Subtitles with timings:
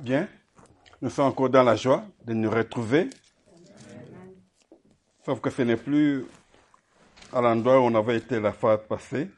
[0.00, 0.28] Bien.
[1.02, 3.10] Nous sommes encore dans la joie de nous retrouver.
[5.26, 6.24] Sauf que ce n'est plus
[7.30, 9.30] à l'endroit où on avait été la fois passée.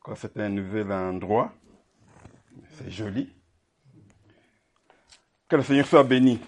[0.00, 1.52] Quand c'était un nouvel endroit.
[2.70, 3.32] C'est joli.
[5.48, 6.40] Que le Seigneur soit béni.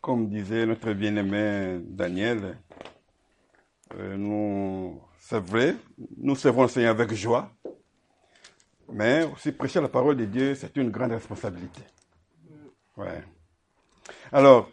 [0.00, 2.56] Comme disait notre bien-aimé Daniel,
[3.94, 5.76] euh, nous, c'est vrai,
[6.16, 7.53] nous servons le Seigneur avec joie,
[8.94, 11.82] mais aussi prêcher la parole de Dieu, c'est une grande responsabilité.
[12.96, 13.24] Ouais.
[14.30, 14.70] Alors,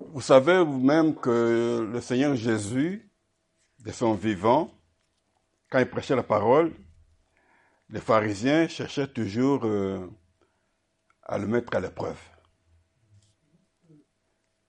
[0.00, 3.06] vous savez vous-même que le Seigneur Jésus,
[3.80, 4.70] de son vivant,
[5.70, 6.72] quand il prêchait la parole,
[7.90, 10.08] les pharisiens cherchaient toujours euh,
[11.24, 12.18] à le mettre à l'épreuve.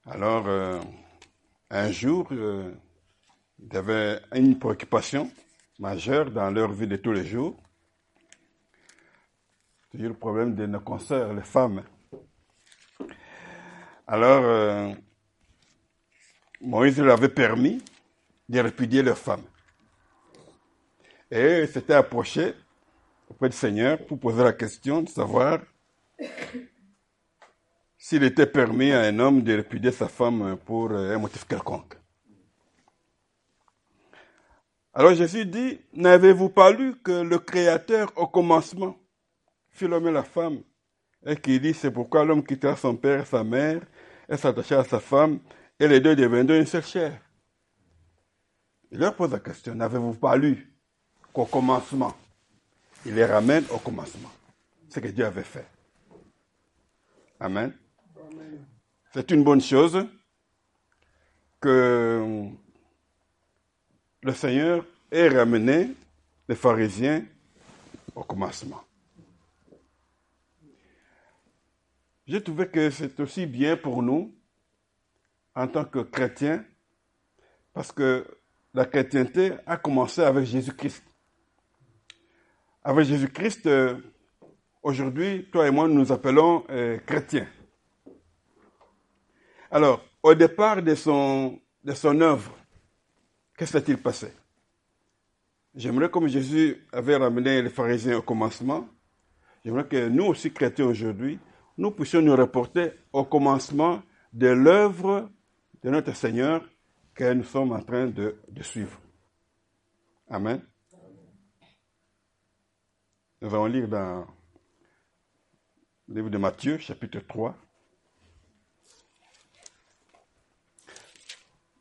[0.06, 0.82] Alors, euh,
[1.70, 2.74] un jour, euh,
[3.58, 5.32] il y avait une préoccupation
[5.80, 7.56] majeure dans leur vie de tous les jours.
[9.92, 11.84] Toujours le problème de nos consoeurs, les femmes.
[14.06, 14.94] Alors, euh,
[16.62, 17.84] Moïse leur avait permis
[18.48, 19.46] de répudier leurs femmes.
[21.32, 22.54] Et s'était approché
[23.30, 25.60] auprès du Seigneur pour poser la question de savoir
[27.98, 31.96] s'il était permis à un homme de répudier sa femme pour un motif quelconque.
[34.94, 38.96] Alors Jésus dit, n'avez-vous pas lu que le Créateur au commencement
[39.72, 40.62] fit l'homme et la femme
[41.26, 43.82] et qu'il dit, c'est pourquoi l'homme quittera son père et sa mère
[44.28, 45.40] et s'attachera à sa femme
[45.80, 47.20] et les deux deviendront une seule chair.
[48.92, 50.74] Il leur pose la question, n'avez-vous pas lu
[51.32, 52.16] qu'au commencement,
[53.06, 54.32] il les ramène au commencement,
[54.90, 55.68] ce que Dieu avait fait?
[57.40, 57.74] Amen.
[59.14, 60.06] C'est une bonne chose
[61.62, 62.50] que
[64.22, 65.92] le Seigneur ait ramené
[66.48, 67.24] les pharisiens
[68.16, 68.82] au commencement.
[72.30, 74.32] J'ai trouvé que c'est aussi bien pour nous,
[75.56, 76.64] en tant que chrétiens,
[77.74, 78.24] parce que
[78.72, 81.04] la chrétienté a commencé avec Jésus-Christ.
[82.84, 83.98] Avec Jésus-Christ, euh,
[84.84, 87.48] aujourd'hui, toi et moi, nous nous appelons euh, chrétiens.
[89.72, 92.56] Alors, au départ de son, de son œuvre,
[93.58, 94.32] qu'est-ce qui s'est-il passé?
[95.74, 98.88] J'aimerais, comme Jésus avait ramené les pharisiens au commencement,
[99.66, 101.40] j'aimerais que nous aussi, chrétiens aujourd'hui,
[101.80, 104.04] nous puissions nous reporter au commencement
[104.34, 105.32] de l'œuvre
[105.82, 106.68] de notre Seigneur
[107.16, 109.00] que nous sommes en train de, suivre.
[110.30, 110.62] Amen.
[113.42, 114.28] Nous allons lire dans
[116.10, 117.56] le livre de Matthieu, chapitre 3.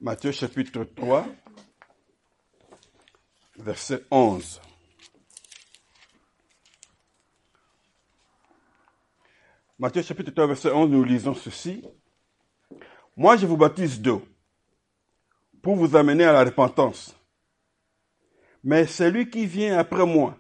[0.00, 1.26] Matthieu chapitre 3,
[3.56, 4.60] verset 11.
[9.80, 11.84] Matthieu chapitre 3, verset 11, nous lisons ceci.
[13.16, 14.26] Moi, je vous baptise d'eau
[15.62, 17.16] pour vous amener à la repentance.
[18.64, 20.36] Mais celui qui vient après moi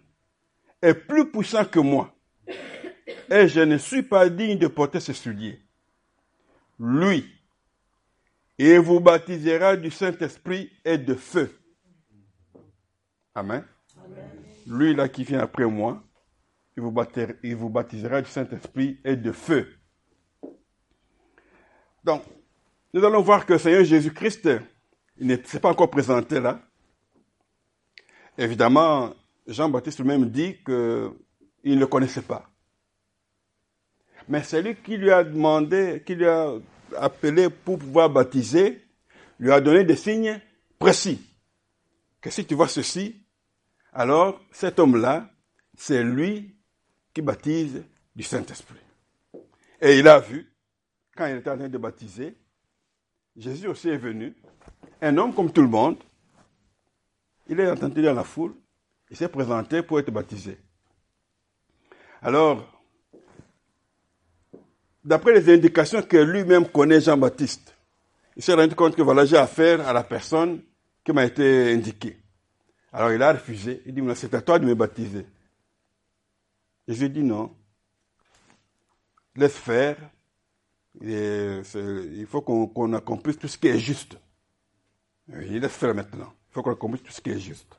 [0.82, 2.12] est plus puissant que moi,
[3.30, 5.62] et je ne suis pas digne de porter ses souliers.
[6.80, 7.24] Lui,
[8.58, 11.56] il vous baptisera du Saint-Esprit et de feu.
[13.36, 13.64] Amen.
[14.66, 16.02] Lui là qui vient après moi,
[16.78, 16.94] il vous,
[17.42, 19.68] il vous baptisera du Saint-Esprit et de feu.
[22.04, 22.22] Donc,
[22.94, 24.48] nous allons voir que le Seigneur Jésus-Christ,
[25.18, 26.62] il ne s'est pas encore présenté là.
[28.38, 29.12] Évidemment,
[29.48, 32.48] Jean-Baptiste lui-même dit qu'il ne le connaissait pas.
[34.28, 36.52] Mais celui qui lui a demandé, qui lui a
[36.96, 38.86] appelé pour pouvoir baptiser,
[39.40, 40.40] lui a donné des signes
[40.78, 41.20] précis.
[42.20, 43.26] Que si tu vois ceci,
[43.92, 45.28] alors cet homme-là,
[45.76, 46.54] c'est lui
[47.12, 47.82] qui baptise
[48.14, 48.78] du Saint-Esprit.
[49.80, 50.50] Et il a vu,
[51.16, 52.34] quand il était en train de baptiser,
[53.36, 54.34] Jésus aussi est venu,
[55.00, 55.96] un homme comme tout le monde,
[57.48, 58.54] il est entendu dans la foule,
[59.10, 60.58] il s'est présenté pour être baptisé.
[62.20, 62.80] Alors,
[65.04, 67.74] d'après les indications que lui-même connaît Jean-Baptiste,
[68.36, 70.62] il s'est rendu compte que voilà, j'ai affaire à la personne
[71.04, 72.16] qui m'a été indiquée.
[72.92, 73.82] Alors il a refusé.
[73.86, 75.26] Il dit, c'est à toi de me baptiser.
[76.88, 77.54] Et je dit non.
[79.36, 79.96] Laisse faire.
[81.00, 84.18] il faut qu'on accomplisse tout ce qui est juste.
[85.28, 86.32] Il laisse faire maintenant.
[86.48, 87.78] Il faut qu'on accomplisse tout ce qui est juste.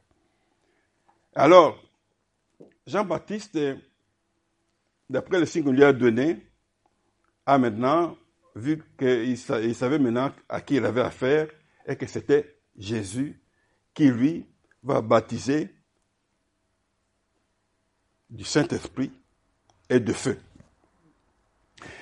[1.33, 1.83] Alors,
[2.85, 3.57] Jean-Baptiste,
[5.09, 6.45] d'après le signe qu'on lui a donné,
[7.47, 8.15] a maintenant
[8.55, 11.47] vu qu'il savait maintenant à qui il avait affaire
[11.87, 13.41] et que c'était Jésus
[13.95, 14.45] qui, lui,
[14.83, 15.73] va baptiser
[18.29, 19.11] du Saint-Esprit
[19.89, 20.37] et de feu.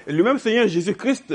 [0.05, 1.33] Et le même Seigneur Jésus-Christ,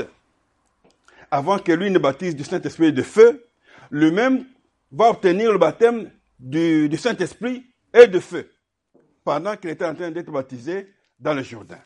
[1.31, 3.45] avant que lui ne baptise du Saint-Esprit et de feu,
[3.89, 4.45] lui-même
[4.91, 8.51] va obtenir le baptême du, Saint-Esprit et de feu,
[9.23, 11.79] pendant qu'il était en train d'être baptisé dans le Jourdain.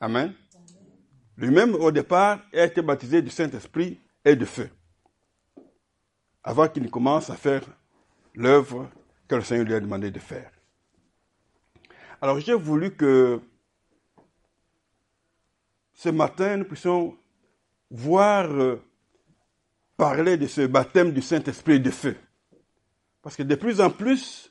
[0.00, 0.32] Amen.
[1.36, 4.70] Lui-même, au départ, a été baptisé du Saint-Esprit et de feu,
[6.42, 7.62] avant qu'il ne commence à faire
[8.34, 8.90] l'œuvre
[9.26, 10.50] que le Seigneur lui a demandé de faire.
[12.20, 13.40] Alors j'ai voulu que
[15.94, 17.16] ce matin, nous puissions
[17.90, 18.82] voir euh,
[19.96, 22.16] parler de ce baptême du Saint-Esprit de feu.
[23.22, 24.50] Parce que de plus en plus,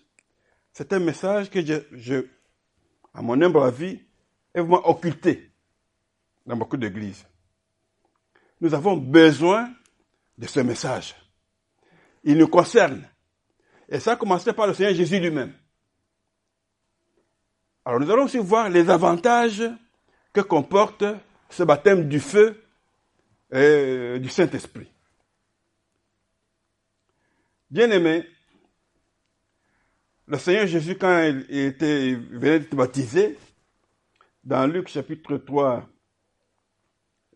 [0.72, 2.26] c'est un message que je,
[3.14, 4.00] à mon humble avis,
[4.54, 5.52] est vraiment occulté
[6.46, 7.26] dans beaucoup d'églises.
[8.62, 9.74] Nous avons besoin
[10.38, 11.16] de ce message.
[12.24, 13.08] Il nous concerne.
[13.88, 15.54] Et ça a commencé par le Seigneur Jésus lui-même.
[17.90, 19.64] Alors nous allons aussi voir les avantages
[20.32, 21.04] que comporte
[21.50, 22.64] ce baptême du feu
[23.52, 24.88] et du Saint-Esprit.
[27.68, 28.28] Bien aimé,
[30.28, 33.40] le Seigneur Jésus, quand il, était, venait d'être baptisé,
[34.44, 35.90] dans Luc chapitre 3,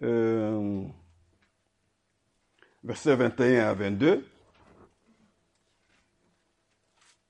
[0.03, 0.83] euh,
[2.83, 4.23] versets 21 à 22,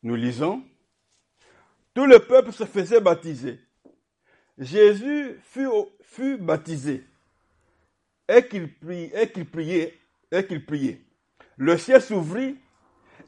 [0.01, 0.61] nous lisons,
[1.93, 3.59] tout le peuple se faisait baptiser.
[4.57, 7.03] Jésus fut, baptisé
[8.27, 8.69] et qu'il
[9.13, 9.99] et qu'il priait,
[10.31, 11.01] et qu'il priait.
[11.57, 12.57] Le ciel s'ouvrit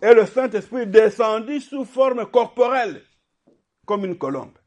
[0.02, 3.04] et le Saint-Esprit descendit sous forme corporelle,
[3.86, 4.58] comme une colombe.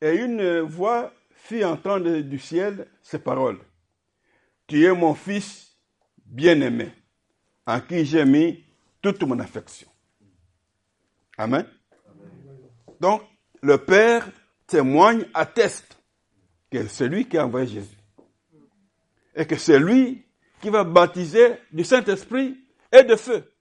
[0.00, 3.60] Et une voix fit entendre du ciel ces paroles.
[4.66, 5.76] Tu es mon fils
[6.24, 6.92] bien-aimé,
[7.66, 8.64] en qui j'ai mis
[9.00, 9.88] toute mon affection.
[11.38, 11.66] Amen.
[13.00, 13.22] Donc,
[13.62, 14.28] le Père
[14.66, 15.98] témoigne, atteste
[16.70, 17.96] que c'est lui qui a envoyé Jésus.
[19.34, 20.24] Et que c'est lui
[20.60, 22.56] qui va baptiser du Saint-Esprit
[22.92, 23.52] et de feu.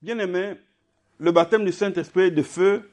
[0.00, 0.56] Bien aimé,
[1.18, 2.90] le baptême du Saint-Esprit et de feu,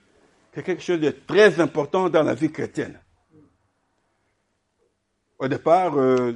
[0.54, 3.00] c'est quelque chose de très important dans la vie chrétienne.
[5.40, 6.34] Au départ, euh,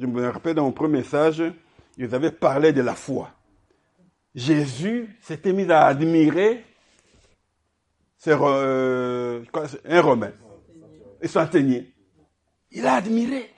[0.00, 1.42] je me rappelle dans mon premier message,
[1.96, 3.30] ils avaient parlé de la foi.
[4.34, 6.64] Jésus s'était mis à admirer
[8.26, 9.44] euh,
[9.84, 10.32] un Romain,
[11.22, 11.94] un centenier.
[12.70, 13.50] Il a admiré.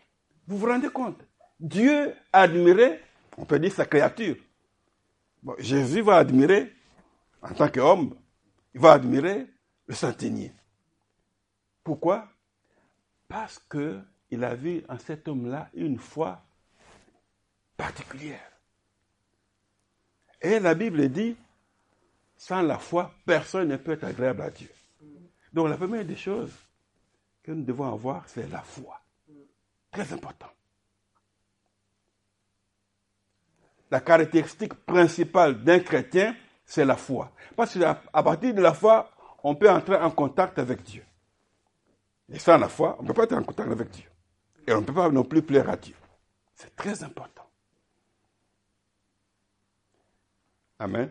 [0.47, 1.21] Vous vous rendez compte?
[1.59, 3.01] Dieu a admiré,
[3.39, 4.37] on peut dire, sa créature.
[5.59, 6.73] Jésus va admirer,
[7.41, 8.15] en tant qu'homme,
[8.75, 9.47] il va admirer
[9.87, 10.53] le centenier.
[11.83, 12.29] Pourquoi?
[13.29, 16.43] Parce qu'il a vu en cet homme-là une foi
[17.77, 18.56] particulière.
[20.47, 21.37] Et la Bible dit,
[22.37, 24.71] sans la foi, personne ne peut être agréable à Dieu.
[25.53, 26.53] Donc la première des choses
[27.43, 29.01] que nous devons avoir, c'est la foi.
[29.91, 30.47] Très important.
[33.91, 37.33] La caractéristique principale d'un chrétien, c'est la foi.
[37.57, 39.11] Parce qu'à partir de la foi,
[39.43, 41.05] on peut entrer en contact avec Dieu.
[42.29, 44.09] Et sans la foi, on ne peut pas être en contact avec Dieu.
[44.65, 45.97] Et on ne peut pas non plus plaire à Dieu.
[46.55, 47.46] C'est très important.
[50.79, 51.11] Amen.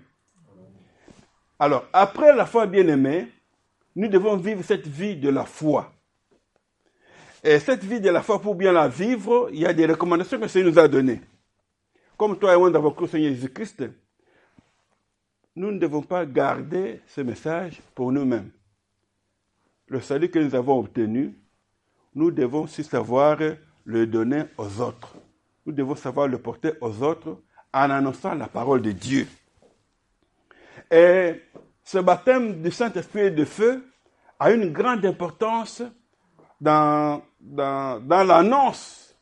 [1.57, 3.27] Alors, après la foi bien-aimée,
[3.95, 5.91] nous devons vivre cette vie de la foi.
[7.43, 10.37] Et cette vie de la foi, pour bien la vivre, il y a des recommandations
[10.37, 11.21] que le Seigneur nous a données.
[12.17, 13.83] Comme toi et moi, avons cru Seigneur Jésus-Christ,
[15.55, 18.51] nous ne devons pas garder ce message pour nous-mêmes.
[19.87, 21.37] Le salut que nous avons obtenu,
[22.13, 23.37] nous devons aussi savoir
[23.83, 25.15] le donner aux autres.
[25.65, 27.41] Nous devons savoir le porter aux autres
[27.73, 29.27] en annonçant la parole de Dieu.
[30.91, 31.41] Et
[31.83, 33.85] ce baptême du Saint-Esprit et de feu
[34.39, 35.83] a une grande importance
[36.59, 39.15] dans, dans, l'annonce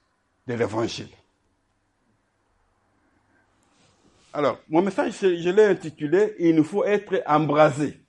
[0.47, 1.09] de l'Évangile.
[4.33, 7.99] Alors, mon message, je l'ai intitulé Il nous faut être embrasé.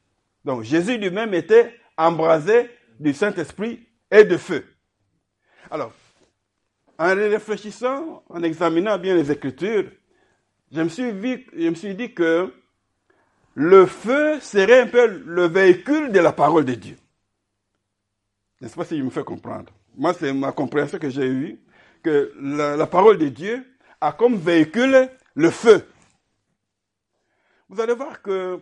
[0.44, 4.64] Donc, Jésus lui-même était embrasé du Saint-Esprit et de feu.
[5.70, 5.92] Alors,
[6.98, 9.90] en réfléchissant, en examinant bien les Écritures,
[10.72, 12.52] je me suis dit que
[13.54, 16.96] le feu serait un peu le véhicule de la parole de Dieu.
[18.60, 19.72] N'est-ce pas si je me fais comprendre?
[19.96, 21.60] Moi, c'est ma compréhension que j'ai eue,
[22.02, 23.64] que la, parole de Dieu
[24.00, 25.86] a comme véhicule le feu.
[27.68, 28.60] Vous allez voir que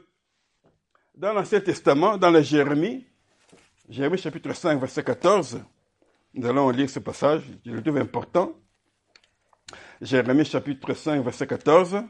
[1.14, 3.06] dans l'Ancien Testament, dans la Jérémie,
[3.88, 5.60] Jérémie chapitre 5, verset 14,
[6.34, 8.54] nous allons lire ce passage, je le trouve important.
[10.00, 12.02] Jérémie chapitre 5, verset 14.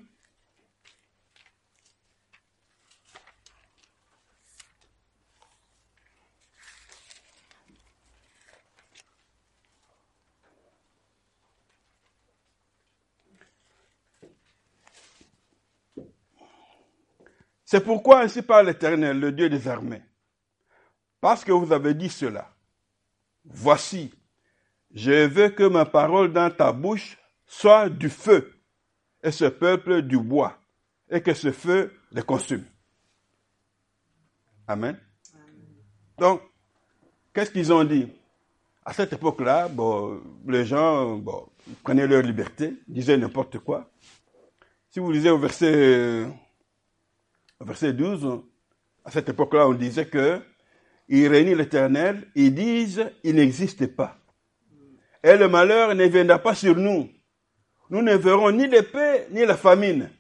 [17.73, 20.03] C'est pourquoi ainsi parle l'Éternel, le Dieu des armées.
[21.23, 22.55] Parce que vous avez dit cela.
[23.47, 24.13] Voici,
[24.95, 28.53] je veux que ma parole dans ta bouche soit du feu,
[29.23, 30.59] et ce peuple du bois,
[31.09, 32.67] et que ce feu les consume.
[34.69, 35.01] Amen.
[36.19, 36.43] Donc,
[37.33, 38.07] qu'est-ce qu'ils ont dit?
[38.85, 41.49] À cette époque-là, bon, les gens bon,
[41.83, 43.91] prenaient leur liberté, disaient n'importe quoi.
[44.91, 46.27] Si vous lisez au verset,
[47.65, 48.43] verset 12,
[49.05, 50.41] à cette époque-là, on disait que
[51.09, 54.17] il réunit l'Éternel, ils disent il n'existe pas.
[55.23, 57.09] Et le malheur ne viendra pas sur nous.
[57.91, 60.11] Nous ne verrons ni l'épée ni la famine.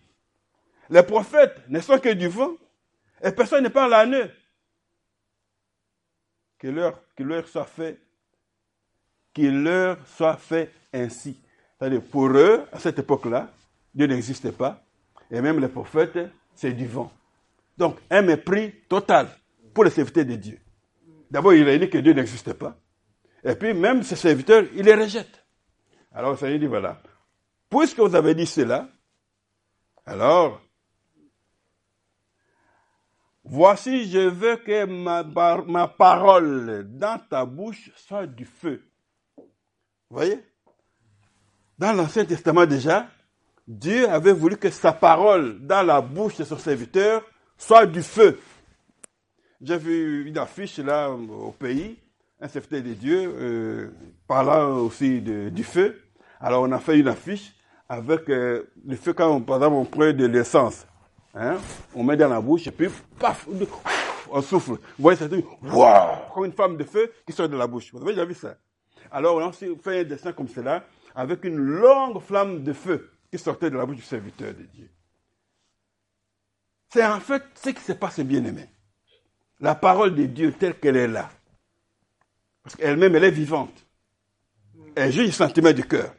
[0.90, 2.52] Les prophètes ne sont que du vent
[3.22, 4.30] et personne ne parle à eux.
[6.58, 7.98] Que leur, soit fait,
[9.32, 11.40] qu'il leur soit fait ainsi.
[11.78, 13.50] C'est-à-dire, pour eux, à cette époque-là,
[13.94, 14.84] Dieu n'existait pas.
[15.30, 16.18] Et même les prophètes,
[16.54, 17.10] c'est du vent.
[17.82, 19.26] Donc, un mépris total
[19.74, 20.60] pour les serviteurs de Dieu.
[21.28, 22.76] D'abord, il a dit que Dieu n'existait pas.
[23.42, 25.44] Et puis, même ses serviteurs, il les rejette.
[26.12, 27.02] Alors, ça dit, voilà.
[27.68, 28.88] Puisque vous avez dit cela,
[30.06, 30.60] alors,
[33.42, 35.24] voici, je veux que ma,
[35.64, 38.80] ma parole dans ta bouche soit du feu.
[39.36, 39.44] Vous
[40.18, 40.38] voyez?
[41.76, 43.08] Dans l'Ancien Testament déjà,
[43.66, 47.24] Dieu avait voulu que sa parole dans la bouche de son serviteur
[47.62, 48.40] soit du feu.
[49.60, 51.96] J'ai vu une affiche là au pays,
[52.40, 53.90] un serviteur de Dieu, euh,
[54.26, 56.02] parlant aussi de, du feu.
[56.40, 57.54] Alors on a fait une affiche
[57.88, 60.86] avec euh, le feu quand on, par on prend de l'essence.
[61.34, 61.58] Hein,
[61.94, 62.88] on met dans la bouche et puis
[63.18, 63.46] paf,
[64.30, 64.72] on souffle.
[64.72, 65.26] Vous voyez ça
[65.62, 67.92] wow, comme une femme de feu qui sort de la bouche.
[67.92, 68.56] Vous avez déjà vu ça?
[69.10, 73.38] Alors on a fait un dessin comme cela avec une longue flamme de feu qui
[73.38, 74.90] sortait de la bouche du serviteur de Dieu.
[76.92, 78.68] C'est en fait ce qui se passe bien aimé
[79.60, 81.30] la parole de Dieu telle qu'elle est là.
[82.62, 83.86] Parce qu'elle-même, elle est vivante.
[84.94, 86.14] Elle juge les sentiments du cœur.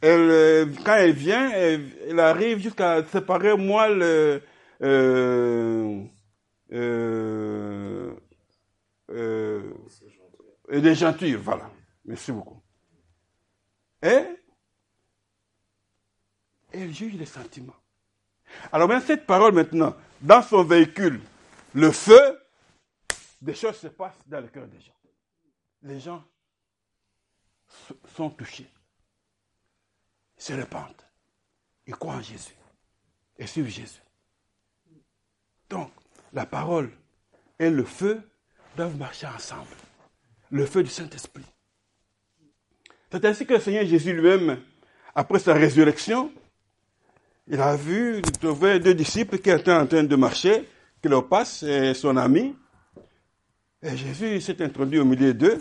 [0.00, 4.42] Elle, euh, quand elle vient, elle, arrive jusqu'à séparer moi le,
[4.82, 6.04] euh,
[6.72, 8.12] euh,
[9.10, 9.74] euh,
[10.68, 11.70] et des gentils, voilà.
[12.04, 12.62] Merci beaucoup.
[14.02, 14.26] Et
[16.72, 17.76] elle juge les sentiments.
[18.70, 21.20] Alors maintenant, cette parole maintenant, dans son véhicule,
[21.74, 22.38] le feu,
[23.40, 24.92] des choses se passent dans le cœur des gens.
[25.82, 26.22] Les gens
[28.14, 28.70] sont touchés,
[30.36, 31.02] ils se répandent,
[31.86, 32.54] ils croient en Jésus
[33.38, 34.02] et suivent Jésus.
[35.68, 35.90] Donc,
[36.32, 36.92] la parole
[37.58, 38.20] et le feu
[38.76, 39.74] doivent marcher ensemble.
[40.50, 41.44] Le feu du Saint-Esprit.
[43.10, 44.62] C'est ainsi que le Seigneur Jésus lui-même,
[45.14, 46.32] après sa résurrection,
[47.52, 50.66] il a vu, il deux disciples qui étaient en train de marcher,
[51.02, 52.56] Cléopas et son ami,
[53.82, 55.58] et Jésus s'est introduit au milieu d'eux.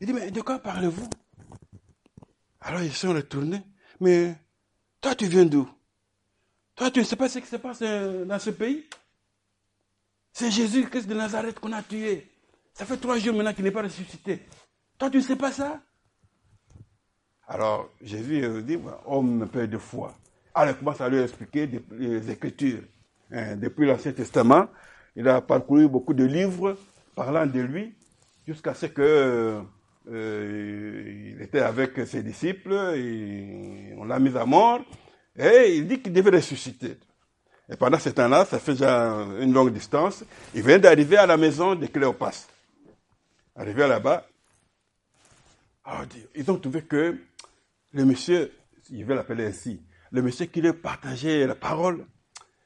[0.00, 1.08] Il dit, mais de quoi parlez-vous?
[2.60, 3.62] Alors ils sont retournés.
[4.00, 4.34] Mais
[5.00, 5.70] toi, tu viens d'où?
[6.74, 8.84] Toi, tu ne sais pas ce qui se passe euh, dans ce pays?
[10.32, 12.32] C'est Jésus Christ de Nazareth qu'on a tué.
[12.74, 14.42] Ça fait trois jours maintenant qu'il n'est pas ressuscité.
[14.98, 15.80] Toi, tu ne sais pas ça?
[17.46, 20.12] Alors Jésus dit, homme père de foi.
[20.56, 22.80] Alors il commence à lui expliquer les Écritures.
[23.30, 24.68] Hein, depuis l'Ancien Testament,
[25.14, 26.78] il a parcouru beaucoup de livres
[27.14, 27.94] parlant de lui
[28.48, 29.60] jusqu'à ce que
[30.08, 32.72] euh, il était avec ses disciples,
[33.98, 34.80] on l'a mis à mort,
[35.36, 36.96] et il dit qu'il devait ressusciter.
[37.68, 41.36] Et pendant ce temps-là, ça fait déjà une longue distance, il vient d'arriver à la
[41.36, 42.46] maison de Cléopas.
[43.54, 44.26] Arrivé là-bas,
[46.34, 47.18] ils ont trouvé que
[47.92, 48.52] le monsieur,
[48.90, 49.82] il veut l'appeler ainsi,
[50.16, 52.06] le monsieur qui lui partageait la parole,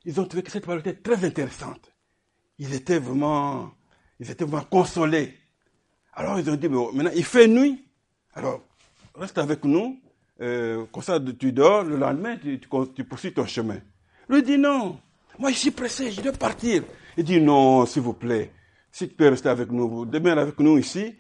[0.05, 1.93] ils ont trouvé que cette parole était très intéressante.
[2.59, 3.73] Ils étaient vraiment
[4.21, 5.35] ils étaient vraiment consolés.
[6.15, 7.85] Alors ils ont dit, mais maintenant il fait nuit.
[8.35, 8.63] Alors,
[9.15, 10.01] reste avec nous.
[10.41, 12.61] Euh, comme ça, tu dors, le lendemain, tu,
[12.95, 13.81] tu, poursuis ton chemin.
[14.29, 14.99] Lui dit, non,
[15.39, 16.85] moi je suis pressé, je dois partir.
[17.17, 18.53] Il dit, non, s'il vous plaît,
[18.93, 21.17] si tu peux rester avec nous, demain avec nous ici,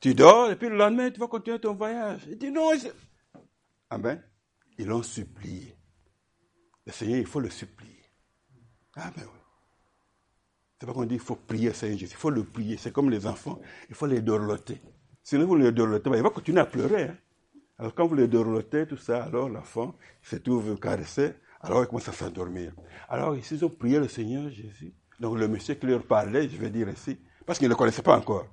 [0.00, 2.22] tu dors, et puis le lendemain, tu vas continuer ton voyage.
[2.28, 2.70] Il dit, non.
[3.90, 4.20] Ah ben,
[4.78, 5.76] ils l'ont supplié.
[6.86, 8.02] Le Seigneur, il faut le supplier.
[8.96, 9.40] Ah ben oui.
[10.78, 12.12] C'est pas qu'on dit qu'il faut prier Seigneur Jésus.
[12.14, 12.76] Il faut le prier.
[12.76, 13.60] C'est comme les enfants.
[13.88, 14.80] Il faut les dorloter.
[15.22, 17.04] Sinon, vous les dorlotez, il va continuer à pleurer.
[17.04, 17.16] Hein.
[17.78, 21.32] Alors, quand vous les dorlotez, tout ça, alors l'enfant se trouve caressé.
[21.60, 22.74] Alors, il commence à s'endormir.
[23.08, 24.92] Alors, ils ont prié le Seigneur Jésus.
[25.18, 28.02] Donc, le monsieur qui leur parlait, je vais dire ici, parce qu'il ne le connaissait
[28.02, 28.46] pas encore.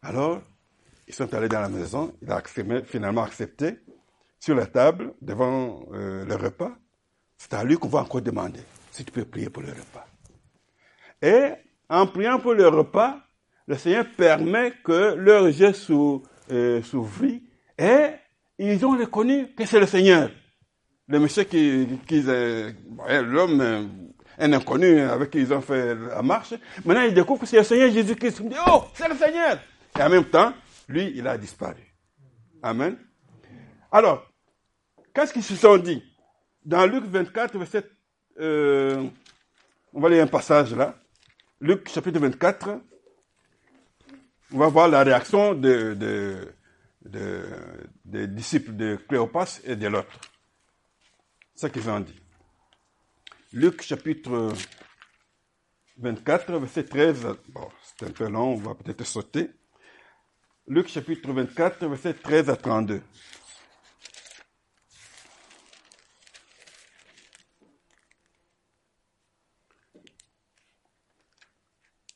[0.00, 0.40] Alors,
[1.06, 2.14] ils sont allés dans la maison.
[2.22, 2.42] Il a
[2.86, 3.78] finalement accepté.
[4.42, 6.72] Sur la table, devant euh, le repas,
[7.38, 8.58] c'est à lui qu'on va encore demander
[8.90, 10.04] si tu peux prier pour le repas.
[11.22, 11.52] Et
[11.88, 13.20] en priant pour le repas,
[13.68, 15.70] le Seigneur permet que leur yeux
[16.50, 17.24] euh, s'ouvrent
[17.78, 18.06] et
[18.58, 20.28] ils ont reconnu que c'est le Seigneur.
[21.06, 23.90] Le monsieur qui, qui l'homme,
[24.38, 27.62] un inconnu avec qui ils ont fait la marche, maintenant ils découvrent que c'est le
[27.62, 28.38] Seigneur Jésus-Christ.
[28.40, 29.60] Ils me disent, oh, c'est le Seigneur.
[29.96, 30.52] Et en même temps,
[30.88, 31.94] lui, il a disparu.
[32.60, 32.96] Amen.
[33.92, 34.31] Alors,
[35.14, 36.02] qu'est-ce qu'ils se sont dit?
[36.64, 37.84] Dans Luc 24, verset,
[38.40, 39.08] euh,
[39.92, 40.96] on va lire un passage là.
[41.60, 42.80] Luc chapitre 24,
[44.52, 46.54] on va voir la réaction de,
[48.04, 50.20] des disciples de Cléopas et de l'autre.
[51.54, 52.18] Ce qu'ils ont dit.
[53.52, 54.52] Luc chapitre
[55.98, 57.26] 24, verset 13.
[57.48, 59.50] Bon, c'est un peu long, on va peut-être sauter.
[60.66, 63.02] Luc chapitre 24, verset 13 à 32.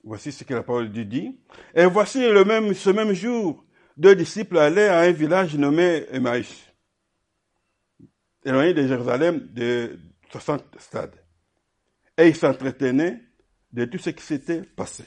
[0.06, 1.40] Voici ce que la parole de Dieu dit.
[1.75, 3.64] Et voici le même, ce même jour,
[3.96, 6.72] deux disciples allaient à un village nommé Emmaüs,
[8.44, 9.98] éloigné de Jérusalem de
[10.30, 11.16] 60 stades.
[12.16, 13.20] Et ils s'entretenaient
[13.72, 15.04] de tout ce qui s'était passé.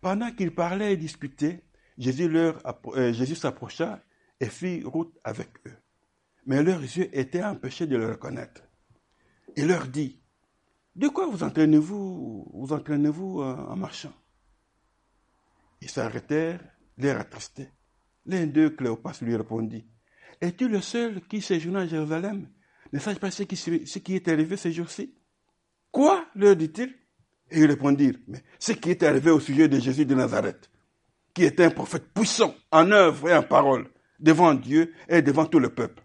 [0.00, 1.62] Pendant qu'ils parlaient et discutaient,
[1.98, 4.02] euh, Jésus s'approcha
[4.40, 5.76] et fit route avec eux.
[6.46, 8.62] Mais leurs yeux étaient empêchés de le reconnaître.
[9.56, 10.23] Il leur dit,
[10.96, 14.12] de quoi vous entraînez-vous, vous entraînez-vous euh, en marchant?
[15.80, 16.60] Ils s'arrêtèrent,
[16.98, 17.68] l'air attristés.
[18.26, 19.84] L'un d'eux, Cléopas, lui répondit,
[20.40, 22.48] Es-tu le seul qui séjourne à Jérusalem?
[22.92, 25.14] Ne sais pas ce qui, ce qui est arrivé ces jours-ci?
[25.90, 26.24] Quoi?
[26.34, 26.94] leur dit-il.
[27.50, 30.70] Et ils répondirent, mais ce qui est arrivé au sujet de Jésus de Nazareth,
[31.34, 35.58] qui était un prophète puissant en œuvre et en parole, devant Dieu et devant tout
[35.58, 36.02] le peuple.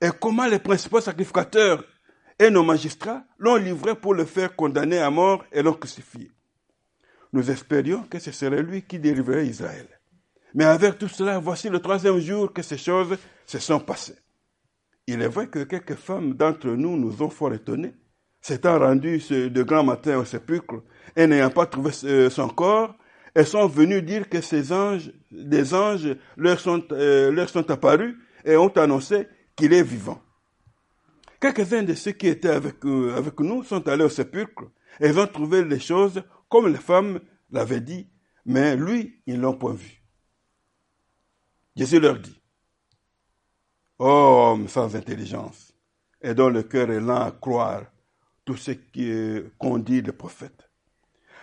[0.00, 1.84] Et comment les principaux sacrificateurs
[2.38, 6.30] et nos magistrats l'ont livré pour le faire condamner à mort et l'ont crucifié.
[7.32, 9.88] Nous espérions que ce serait lui qui délivrerait Israël.
[10.54, 14.16] Mais avec tout cela, voici le troisième jour que ces choses se sont passées.
[15.06, 17.94] Il est vrai que quelques femmes d'entre nous nous ont fort étonnés,
[18.40, 20.82] s'étant rendues de grand matin au sépulcre
[21.14, 22.94] et n'ayant pas trouvé euh, son corps,
[23.34, 28.16] elles sont venues dire que ces anges, des anges leur sont, euh, leur sont apparus
[28.44, 30.20] et ont annoncé qu'il est vivant.
[31.40, 34.64] Quelques-uns de ceux qui étaient avec, euh, avec nous sont allés au sépulcre
[35.00, 37.20] et ont trouvé les choses comme les femmes
[37.50, 38.08] l'avaient dit,
[38.44, 40.02] mais lui, ils ne l'ont point vu.
[41.74, 42.40] Jésus leur dit,
[43.98, 45.74] Homme sans intelligence,
[46.20, 47.84] et dont le cœur est lent à croire
[48.44, 48.72] tout ce
[49.58, 50.70] qu'ont dit les prophètes.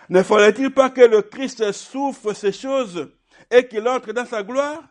[0.08, 3.10] Ne fallait-il pas que le Christ souffre ces choses
[3.50, 4.82] et qu'il entre dans sa gloire?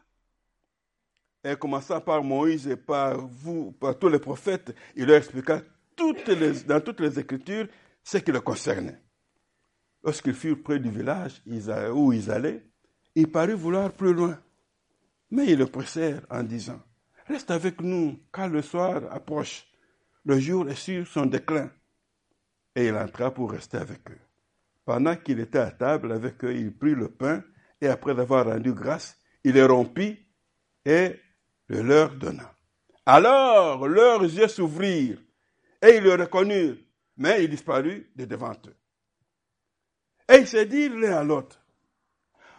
[1.44, 5.62] Et commençant par Moïse et par vous, par tous les prophètes, il leur expliqua
[6.28, 7.68] les, dans toutes les Écritures
[8.04, 9.00] ce qui le concernait.
[10.04, 11.42] Lorsqu'ils furent près du village
[11.94, 12.66] où ils allaient,
[13.16, 14.38] il parut vouloir plus loin.
[15.32, 16.82] Mais ils le pressèrent en disant,
[17.28, 19.66] Reste avec nous, car le soir approche,
[20.26, 21.72] le jour est sur son déclin.
[22.76, 24.20] Et il entra pour rester avec eux.
[24.86, 27.44] Pendant qu'il était à table avec eux, il prit le pain,
[27.80, 30.20] et après avoir rendu grâce, il le rompit
[30.86, 31.20] et
[31.74, 32.54] le leur donna.
[33.06, 35.20] Alors leurs yeux s'ouvrirent
[35.82, 36.78] et ils le reconnurent,
[37.18, 38.76] mais il disparut de devant eux.
[40.30, 41.60] Et ils se dirent l'un à l'autre,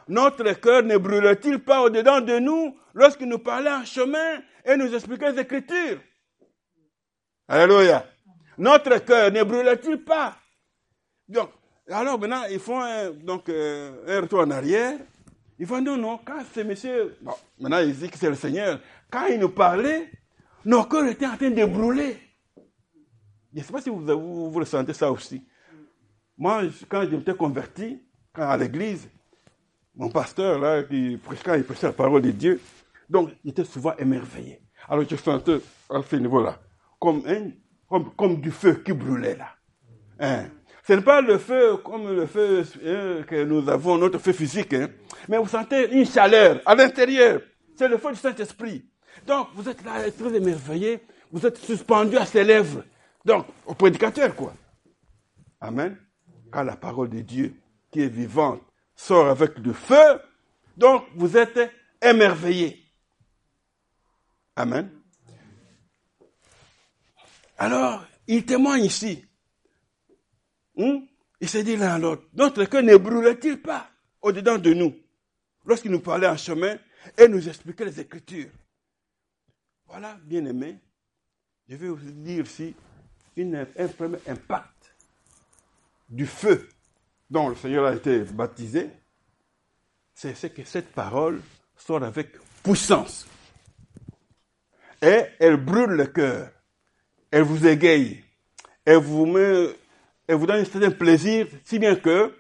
[0.09, 4.95] notre cœur ne brûle-t-il pas au-dedans de nous lorsqu'il nous parlait en chemin et nous
[4.95, 6.01] expliquait les Écritures?
[7.49, 8.07] Alléluia.
[8.59, 10.37] Notre cœur ne brûle-t-il pas?
[11.29, 11.51] Donc,
[11.89, 13.13] alors maintenant, ils font un,
[13.49, 14.99] euh, un retour en arrière.
[15.65, 18.81] Ils font non, non, quand ce monsieur, bon, maintenant il dit que c'est le Seigneur,
[19.11, 20.11] quand il nous parlait,
[20.63, 22.19] nos cœurs étaient en train de brûler.
[23.51, 25.43] Je ne sais pas si vous, vous, vous ressentez ça aussi.
[26.37, 27.99] Moi, quand je m'étais converti,
[28.35, 29.09] quand à l'église,
[29.97, 32.61] mon pasteur, là, qui, quand il prêchait la parole de Dieu,
[33.09, 34.61] donc, il était souvent émerveillé.
[34.87, 36.61] Alors, je sentais à ce niveau-là,
[37.01, 37.23] comme,
[37.89, 39.49] comme, comme, du feu qui brûlait là.
[40.21, 40.45] Hein.
[40.87, 44.75] Ce n'est pas le feu comme le feu hein, que nous avons, notre feu physique,
[44.75, 44.91] hein.
[45.29, 47.41] mais vous sentez une chaleur à l'intérieur.
[47.75, 48.85] C'est le feu du Saint-Esprit.
[49.27, 51.01] Donc, vous êtes là, très émerveillé,
[51.33, 52.85] vous êtes suspendu à ses lèvres.
[53.25, 54.55] Donc, au prédicateur, quoi.
[55.59, 55.97] Amen.
[56.53, 57.55] Car la parole de Dieu,
[57.91, 58.61] qui est vivante,
[58.95, 60.21] sort avec du feu,
[60.77, 61.59] donc vous êtes
[62.03, 62.85] émerveillé.
[64.55, 64.91] Amen.
[67.57, 69.25] Alors, il témoigne ici.
[70.77, 71.01] Hmm?
[71.41, 73.89] Il s'est dit l'un à l'autre, notre cœur ne brûle-t-il pas
[74.23, 74.95] au-dedans de nous
[75.67, 76.77] lorsqu'il nous parlait en chemin
[77.19, 78.51] et nous expliquait les Écritures
[79.87, 80.79] voilà, bien aimé,
[81.69, 82.75] je vais vous dire ici
[83.37, 84.95] un premier impact
[86.09, 86.69] du feu
[87.31, 88.91] dont le Seigneur a été baptisé,
[90.15, 91.41] c'est que cette parole
[91.77, 92.29] sort avec
[92.63, 93.27] puissance.
[95.03, 96.51] Et elle brûle le cœur.
[97.31, 98.25] Elle vous égaye.
[98.85, 99.69] Elle vous met,
[100.27, 102.35] elle vous donne un certain plaisir, si bien que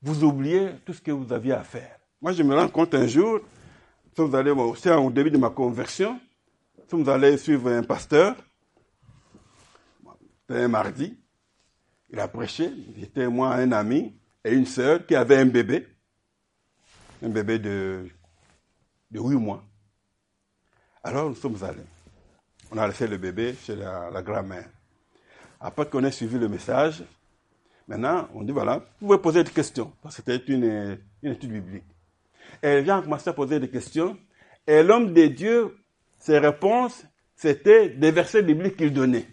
[0.00, 1.98] vous oubliez tout ce que vous aviez à faire.
[2.20, 3.40] Moi, je me rends compte un jour,
[4.16, 6.20] vous allez, c'est au début de ma conversion,
[6.90, 8.34] vous allez suivre un pasteur,
[10.40, 11.16] c'était un mardi,
[12.10, 15.86] il a prêché, j'étais moi un ami et une sœur qui avait un bébé,
[17.22, 18.08] un bébé de,
[19.10, 19.62] de 8 mois.
[21.02, 21.84] Alors nous sommes allés.
[22.70, 24.68] On a laissé le bébé chez la, grand-mère.
[25.60, 27.02] Après qu'on ait suivi le message,
[27.86, 31.52] maintenant on dit voilà, vous pouvez poser des questions, parce que c'était une, une étude
[31.52, 31.84] biblique.
[32.62, 34.16] Et les gens ont commencé à poser des questions,
[34.66, 35.76] et l'homme de Dieu,
[36.18, 39.26] ses réponses, c'était des versets bibliques qu'il donnait.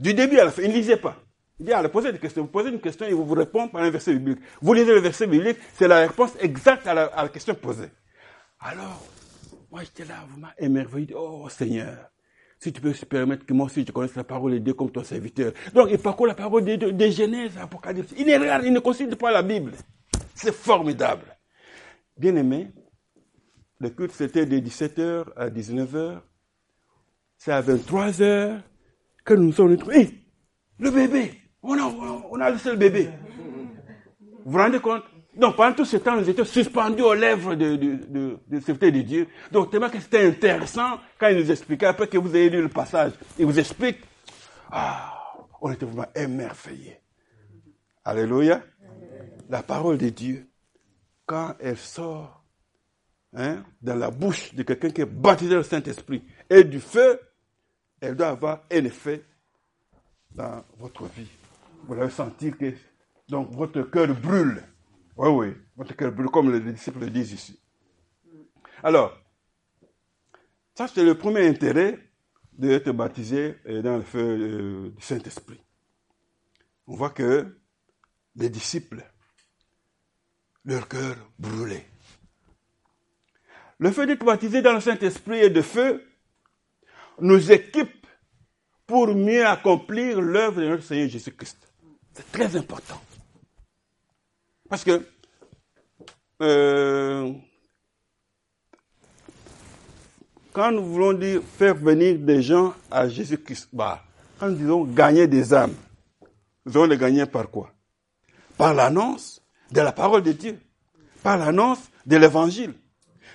[0.00, 1.16] Du début à la fin, il ne lisait pas.
[1.58, 2.42] Il dit, allez, posez des questions.
[2.42, 4.40] Vous posez une question, il vous répond par un verset biblique.
[4.60, 7.90] Vous lisez le verset biblique, c'est la réponse exacte à la, question posée.
[8.60, 9.02] Alors,
[9.70, 11.14] moi j'étais là, vous m'avez émerveillé.
[11.16, 12.10] Oh Seigneur,
[12.58, 15.04] si tu peux permettre que moi aussi je connaisse la parole de Dieu comme ton
[15.04, 15.52] serviteur.
[15.74, 18.12] Donc il parcourt la parole de Dieu, des Genèse, Apocalypse.
[18.16, 19.72] Il ne regarde, il ne consulte pas la Bible.
[20.34, 21.36] C'est formidable.
[22.16, 22.70] Bien aimé,
[23.78, 26.20] le culte c'était de 17h à 19h.
[27.36, 28.60] C'est à 23h
[29.24, 30.10] que nous sommes retrouvés.
[30.78, 31.84] le bébé, on a,
[32.30, 33.10] on a le bébé.
[34.44, 35.02] Vous vous rendez compte?
[35.36, 39.00] Donc pendant tout ce temps, nous étions suspendus aux lèvres de, de, de, de, de
[39.02, 39.28] Dieu.
[39.52, 42.70] Donc tellement que c'était intéressant quand il nous expliquait, après que vous ayez lu le
[42.70, 43.98] passage, il vous explique,
[44.70, 45.12] ah,
[45.60, 47.00] on était vraiment émerveillés.
[48.04, 48.62] Alléluia.
[49.50, 50.48] La parole de Dieu,
[51.26, 52.42] quand elle sort
[53.34, 57.20] hein, dans la bouche de quelqu'un qui est baptisé dans le Saint-Esprit et du feu,
[58.00, 59.22] elle doit avoir un effet
[60.34, 61.28] dans votre vie.
[61.86, 62.72] Vous allez sentir que
[63.28, 64.62] donc votre cœur brûle.
[65.16, 67.58] Oui, oui, votre cœur brûle, comme les disciples le disent ici.
[68.82, 69.16] Alors,
[70.74, 71.98] ça c'est le premier intérêt
[72.52, 75.60] d'être baptisé dans le feu euh, du Saint-Esprit.
[76.86, 77.58] On voit que
[78.36, 79.02] les disciples,
[80.64, 81.86] leur cœur brûlait.
[83.78, 86.06] Le fait d'être baptisé dans le Saint-Esprit et de feu
[87.20, 88.06] nous équipe
[88.86, 91.72] pour mieux accomplir l'œuvre de notre Seigneur Jésus-Christ.
[92.12, 93.00] C'est très important.
[94.68, 95.06] Parce que
[96.42, 97.32] euh,
[100.52, 104.02] quand nous voulons dire faire venir des gens à Jésus-Christ, bah,
[104.38, 105.74] quand nous disons gagner des âmes,
[106.64, 107.70] nous allons les gagner par quoi?
[108.56, 110.58] Par l'annonce de la parole de Dieu,
[111.22, 112.74] par l'annonce de l'évangile.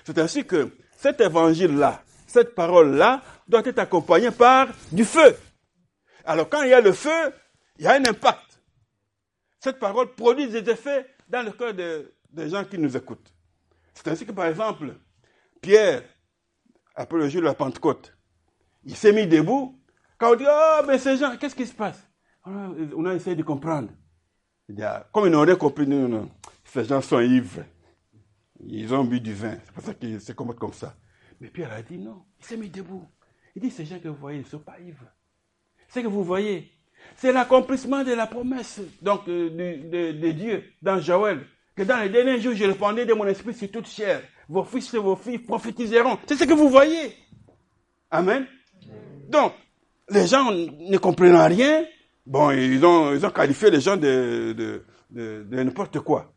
[0.04, 5.36] C'est ainsi que cet évangile-là, cette parole-là, doit être accompagnée par du feu.
[6.24, 7.32] Alors quand il y a le feu,
[7.78, 8.60] il y a un impact.
[9.60, 13.32] Cette parole produit des effets dans le cœur des gens qui nous écoutent.
[13.94, 14.94] C'est ainsi que par exemple,
[15.60, 16.02] Pierre,
[16.94, 18.14] après le jour de la Pentecôte,
[18.84, 19.80] il s'est mis debout.
[20.18, 22.06] Quand on dit, oh, mais ces gens, qu'est-ce qui se passe?
[22.44, 23.88] On a, essayé de comprendre.
[24.68, 26.30] Il a, comme ils n'auraient compris, non, non,
[26.64, 27.64] ces gens sont ivres.
[28.60, 29.56] Ils ont bu du vin.
[29.64, 30.94] C'est pour ça qu'ils se comportent comme ça.
[31.40, 32.24] Mais Pierre a dit non.
[32.38, 33.06] Il s'est mis debout.
[33.56, 35.06] Il dit, ces gens que vous voyez, ils ne sont pas ivres.
[35.88, 36.70] Ce que vous voyez,
[37.16, 39.48] c'est l'accomplissement de la promesse donc, euh,
[40.12, 41.40] de, Dieu dans Joël.
[41.76, 44.20] Que dans les derniers jours, je répandrai de mon esprit sur toute chair.
[44.48, 46.18] Vos fils et vos filles prophétiseront.
[46.26, 47.16] C'est ce que vous voyez.
[48.10, 48.46] Amen.
[49.28, 49.52] Donc,
[50.10, 51.84] les gens ne comprennent rien.
[52.26, 56.32] Bon, ils ont, ils ont qualifié les gens de, de, de n'importe quoi.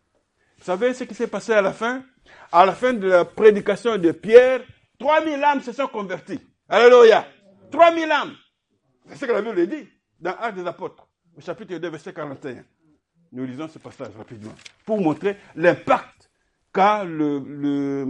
[0.59, 2.03] Vous savez ce qui s'est passé à la fin?
[2.51, 4.61] À la fin de la prédication de Pierre,
[4.99, 6.39] 3000 âmes se sont converties.
[6.69, 7.27] Alléluia.
[7.71, 8.33] 3000 âmes.
[9.09, 9.87] C'est ce que la Bible dit
[10.25, 11.07] dans Actes des Apôtres,
[11.37, 12.63] au chapitre 2, verset 41.
[13.31, 16.31] Nous lisons ce passage rapidement pour montrer l'impact
[16.73, 18.09] qu'a le,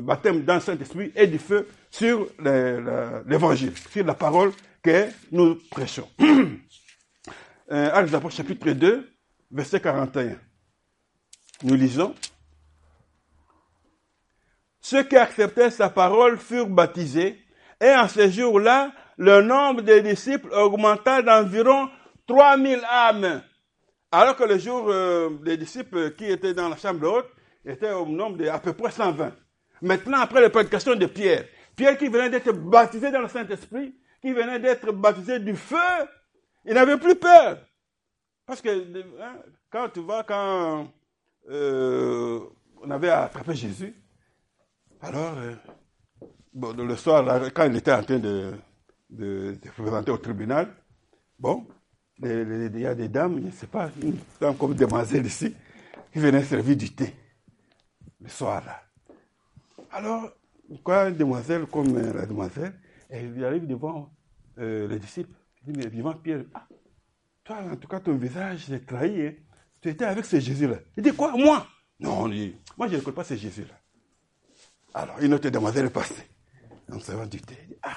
[0.00, 4.52] baptême dans le Saint-Esprit et du feu sur l'évangile, sur la parole
[4.82, 6.08] que nous prêchons.
[7.72, 9.10] Euh, Actes des Apôtres, chapitre 2,
[9.50, 10.36] verset 41.
[11.62, 12.14] Nous lisons.
[14.82, 17.42] Ceux qui acceptaient sa parole furent baptisés,
[17.80, 21.88] et en ce jour-là, le nombre des disciples augmenta d'environ
[22.26, 23.42] 3000 âmes.
[24.10, 27.30] Alors que le jour euh, des disciples qui étaient dans la chambre haute
[27.64, 29.32] étaient au nombre d'à peu près 120.
[29.82, 31.44] Maintenant, après la prédication de Pierre,
[31.76, 35.76] Pierre qui venait d'être baptisé dans le Saint-Esprit, qui venait d'être baptisé du feu,
[36.64, 37.58] il n'avait plus peur.
[38.46, 38.68] Parce que
[39.20, 39.36] hein,
[39.70, 40.88] quand tu vois, quand
[41.50, 42.40] euh,
[42.82, 43.94] on avait attrapé Jésus,
[45.00, 45.54] alors, euh,
[46.82, 48.54] le soir, quand il était en train de,
[49.14, 50.74] de, se présenter au tribunal,
[51.38, 51.66] bon,
[52.22, 55.54] il y a des dames, je ne sais pas, une dame comme demoiselle ici,
[56.12, 57.14] qui venait servir du thé
[58.20, 58.80] le soir là.
[59.90, 60.30] Alors,
[60.82, 62.74] quoi, une demoiselle comme euh, la demoiselle,
[63.08, 64.10] elle arrive devant
[64.58, 65.34] euh, les disciples.
[65.66, 66.66] Il dit, mais vivant Pierre, ah,
[67.44, 69.26] toi, en tout cas, ton visage est trahi.
[69.26, 69.34] Hein.
[69.80, 70.78] Tu étais avec ce Jésus-là.
[70.96, 71.66] Il dit, quoi Moi?
[72.00, 73.74] Non, dit, moi, je ne connais pas ce Jésus-là.
[74.94, 76.26] Alors, une autre demoiselle est passée.
[76.90, 77.56] En servant du thé.
[77.62, 77.94] Il dit, ah,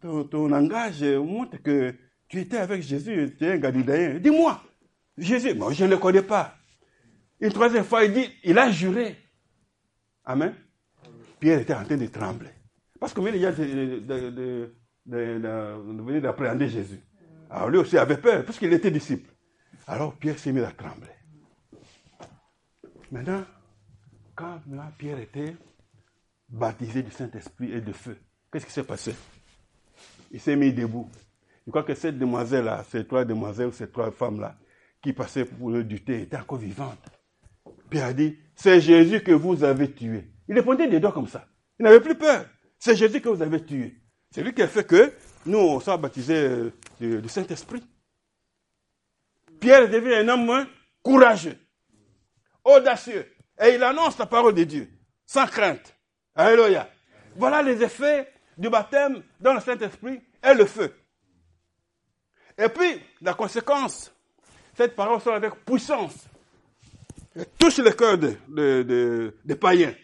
[0.00, 1.94] ton, langage montre que
[2.28, 4.18] tu étais avec Jésus, tu es un Galiléen.
[4.18, 4.62] Dis-moi,
[5.18, 6.56] Jésus, moi, je ne le connais pas.
[7.40, 9.16] Une troisième fois, il dit, il a juré.
[10.24, 10.54] Amen.
[11.38, 12.50] Pierre était en train de trembler.
[12.98, 14.74] Parce que il y a de,
[15.06, 17.00] venir d'appréhender Jésus.
[17.50, 19.30] Alors lui aussi avait peur, parce qu'il était disciple.
[19.86, 21.10] Alors Pierre s'est mis à trembler.
[23.10, 23.44] Maintenant,
[24.34, 24.60] quand
[24.96, 25.54] Pierre était
[26.48, 28.16] baptisé du Saint-Esprit et de feu,
[28.50, 29.14] qu'est-ce qui s'est passé?
[30.34, 31.08] Il s'est mis debout.
[31.64, 34.56] Je crois que cette demoiselle-là, ces trois demoiselles, ces trois femmes-là,
[35.00, 36.98] qui passaient pour le du thé, étaient encore vivantes.
[37.88, 40.24] Pierre a dit, c'est Jésus que vous avez tué.
[40.48, 41.46] Il répondait des doigts comme ça.
[41.78, 42.46] Il n'avait plus peur.
[42.80, 43.94] C'est Jésus que vous avez tué.
[44.32, 45.12] C'est lui qui a fait que
[45.46, 47.84] nous, on soit baptisés euh, du, Saint-Esprit.
[49.60, 50.66] Pierre devient un homme
[51.00, 51.56] courageux,
[52.64, 53.24] audacieux.
[53.62, 54.88] Et il annonce la parole de Dieu,
[55.26, 55.94] sans crainte.
[56.34, 56.90] Alléluia.
[57.36, 60.94] Voilà les effets du baptême dans le Saint-Esprit et le feu.
[62.56, 64.12] Et puis, la conséquence,
[64.76, 66.28] cette parole sort avec puissance.
[67.34, 69.94] Elle touche le cœur des païens.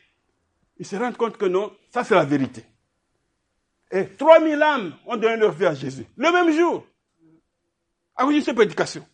[0.79, 2.65] Ils se rendent compte que non, ça c'est la vérité.
[3.91, 6.07] Et 3000 âmes ont donné leur vie à Jésus.
[6.17, 6.87] Le même jour.
[8.17, 9.07] À cause de cette prédication.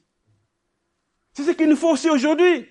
[1.32, 2.66] C'est ce qu'il nous faut aussi aujourd'hui.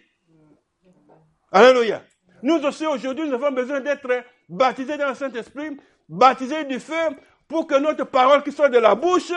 [1.51, 2.03] Alléluia.
[2.41, 7.15] Nous aussi aujourd'hui, nous avons besoin d'être baptisés dans le Saint-Esprit, baptisés du feu,
[7.47, 9.31] pour que notre parole qui soit de la bouche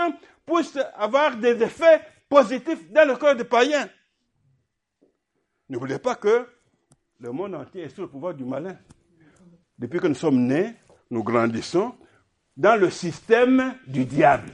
[0.47, 3.89] puisse avoir des effets positifs dans le cœur des païens.
[5.69, 6.47] N'oubliez pas que
[7.21, 8.77] le monde entier est sous le pouvoir du malin.
[9.79, 10.75] Depuis que nous sommes nés,
[11.11, 11.95] nous grandissons
[12.57, 14.51] dans le système du diable.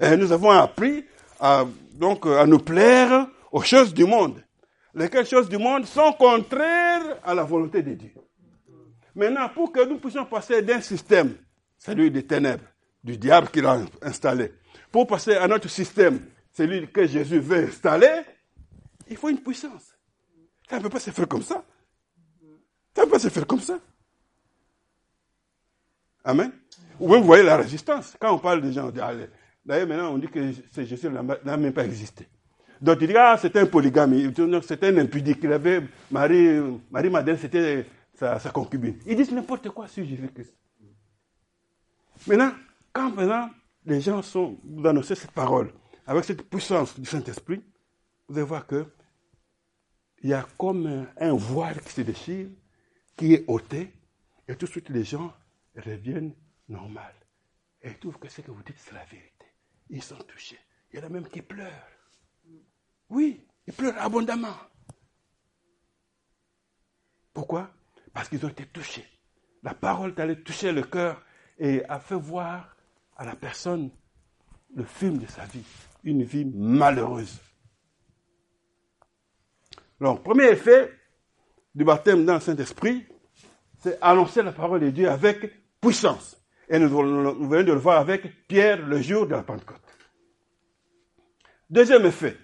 [0.00, 1.04] Et nous avons appris
[1.40, 4.42] à, donc, à nous plaire aux choses du monde.
[4.94, 8.12] Lesquelles choses du monde sont contraires à la volonté de Dieu.
[9.14, 11.34] Maintenant, pour que nous puissions passer d'un système,
[11.78, 12.64] celui des ténèbres,
[13.02, 14.52] du diable qu'il a installé,
[14.90, 18.22] pour passer à notre système, celui que Jésus veut installer,
[19.08, 19.94] il faut une puissance.
[20.68, 21.64] Ça ne peut pas se faire comme ça.
[22.94, 23.78] Ça ne peut pas se faire comme ça.
[26.24, 26.52] Amen.
[26.98, 28.16] Vous voyez la résistance.
[28.18, 30.52] Quand on parle des gens, d'ailleurs maintenant on dit que
[30.84, 32.26] Jésus n'a même pas existé.
[32.80, 35.38] Donc il dit, ah, c'était un polygame, c'était un impudique.
[35.42, 38.98] Il avait Marie, Marie Madeleine, c'était sa, concubine.
[39.06, 40.54] Ils disent n'importe quoi sur Jésus-Christ.
[42.26, 42.52] Maintenant,
[42.92, 43.50] quand maintenant
[43.84, 45.72] les gens sont, vous annoncez cette parole,
[46.06, 47.62] avec cette puissance du Saint-Esprit,
[48.28, 48.86] vous allez voir que
[50.22, 52.48] il y a comme un voile qui se déchire,
[53.14, 53.92] qui est ôté,
[54.48, 55.34] et tout de suite les gens
[55.76, 56.34] reviennent
[56.68, 57.12] normal.
[57.82, 59.46] Et ils trouvent que ce que vous dites, c'est la vérité.
[59.90, 60.58] Ils sont touchés.
[60.92, 61.70] Il y en a même qui pleurent.
[63.10, 64.56] Oui, ils pleurent abondamment.
[67.34, 67.70] Pourquoi?
[68.14, 69.04] Parce qu'ils ont été touchés.
[69.62, 71.20] La parole allée toucher le cœur
[71.58, 72.76] et a fait voir
[73.16, 73.90] à la personne
[74.74, 75.64] le film de sa vie,
[76.04, 77.40] une vie malheureuse.
[80.00, 80.90] Donc, premier effet
[81.74, 83.06] du baptême dans le Saint-Esprit,
[83.80, 86.36] c'est annoncer la parole de Dieu avec puissance.
[86.68, 89.80] Et nous, venons de le voir avec Pierre le jour de la Pentecôte.
[91.68, 92.36] Deuxième effet.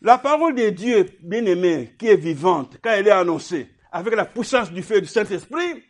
[0.00, 4.72] La parole de Dieu, bien-aimée, qui est vivante, quand elle est annoncée, avec la puissance
[4.72, 5.84] du feu du Saint-Esprit,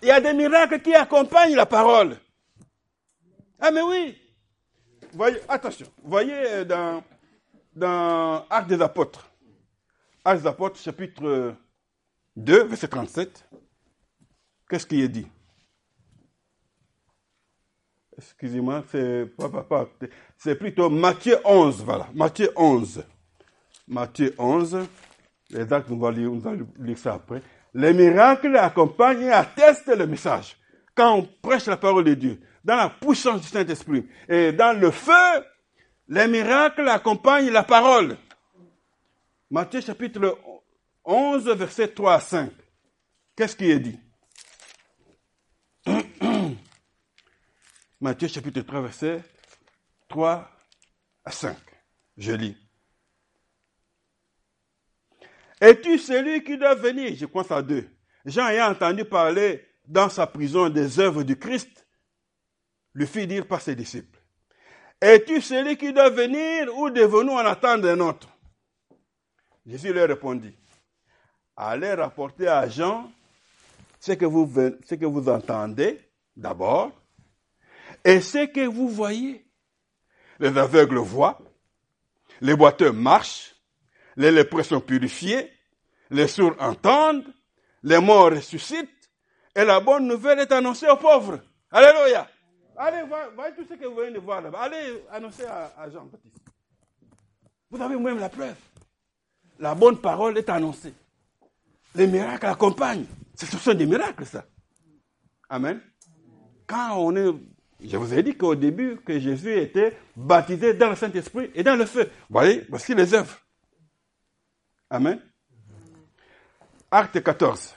[0.00, 2.16] il y a des miracles qui accompagnent la parole.
[3.60, 4.18] Ah mais oui.
[5.12, 7.04] Voyez, attention, voyez dans,
[7.76, 9.30] dans Actes des Apôtres,
[10.24, 11.54] Actes des Apôtres, chapitre
[12.34, 13.46] 2, verset 37.
[14.68, 15.26] Qu'est-ce qui est dit?
[18.16, 19.30] Excusez-moi, c'est
[20.38, 22.08] c'est plutôt Matthieu 11, voilà.
[22.14, 23.04] Matthieu 11.
[23.86, 24.78] Matthieu 11.
[25.50, 27.42] Les actes, nous allons lire, lire ça après.
[27.74, 30.56] Les miracles accompagnent et attestent le message.
[30.94, 34.90] Quand on prêche la parole de Dieu, dans la puissance du Saint-Esprit et dans le
[34.90, 35.44] feu,
[36.08, 38.16] les miracles accompagnent la parole.
[39.50, 40.38] Matthieu chapitre
[41.04, 42.50] 11, verset 3 à 5.
[43.36, 43.98] Qu'est-ce qui est dit?
[48.00, 49.22] Matthieu chapitre 3, verset
[50.08, 50.50] 3
[51.24, 51.56] à 5.
[52.16, 52.56] Je lis.
[55.64, 57.16] Es-tu celui qui doit venir?
[57.16, 57.88] Je pense à deux.
[58.26, 61.86] Jean ayant entendu parler dans sa prison des œuvres du Christ,
[62.92, 64.18] lui fit dire par ses disciples.
[65.00, 68.28] Es-tu celui qui doit venir ou devons-nous en attendre un autre?
[69.64, 70.54] Jésus leur répondit,
[71.56, 73.10] allez rapporter à Jean
[73.98, 74.46] ce que vous,
[74.84, 75.98] ce que vous entendez
[76.36, 76.92] d'abord
[78.04, 79.46] et ce que vous voyez.
[80.38, 81.40] Les aveugles voient,
[82.42, 83.54] les boiteux marchent,
[84.16, 85.53] les lépreux sont purifiés,
[86.14, 87.24] les sourds entendent,
[87.82, 88.88] les morts ressuscitent,
[89.54, 91.40] et la bonne nouvelle est annoncée aux pauvres.
[91.70, 92.28] Alléluia.
[92.76, 94.62] Allez voir, voyez tout ce que vous venez de voir là-bas.
[94.62, 96.36] Allez annoncer à, Jean-Baptiste.
[97.70, 98.54] Vous avez même la preuve.
[99.58, 100.94] La bonne parole est annoncée.
[101.94, 103.06] Les miracles accompagnent.
[103.34, 104.44] Ce sont des miracles, ça.
[105.48, 105.80] Amen.
[106.66, 107.32] Quand on est.
[107.84, 111.76] Je vous ai dit qu'au début, que Jésus était baptisé dans le Saint-Esprit et dans
[111.76, 112.08] le feu.
[112.30, 113.36] Voyez, voici les œuvres.
[114.90, 115.20] Amen.
[116.96, 117.74] Acte 14.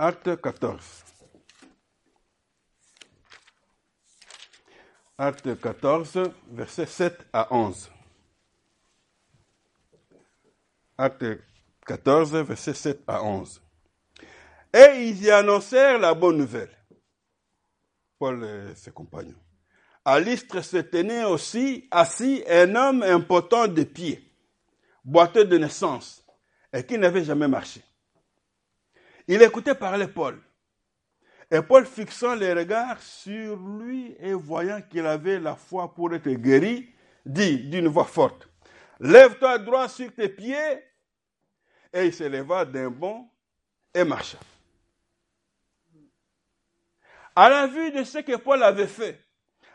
[0.00, 1.04] Acte 14.
[5.16, 7.88] Acte 14, versets 7 à 11.
[10.98, 11.24] Acte
[11.86, 13.62] 14, versets 7 à 11.
[14.74, 16.76] Et ils y annoncèrent la bonne nouvelle.
[18.18, 19.38] Paul et ses compagnons.
[20.04, 24.20] À l'istre se tenait aussi assis un homme impotent de pied,
[25.04, 26.24] boiteux de naissance,
[26.72, 27.82] et qui n'avait jamais marché.
[29.26, 30.40] Il écoutait parler Paul.
[31.50, 36.28] Et Paul, fixant les regards sur lui et voyant qu'il avait la foi pour être
[36.28, 36.88] guéri,
[37.24, 38.48] dit d'une voix forte,
[39.00, 40.84] Lève-toi droit sur tes pieds.
[41.92, 43.28] Et il se leva d'un bond
[43.94, 44.38] et marcha.
[47.34, 49.24] À la vue de ce que Paul avait fait,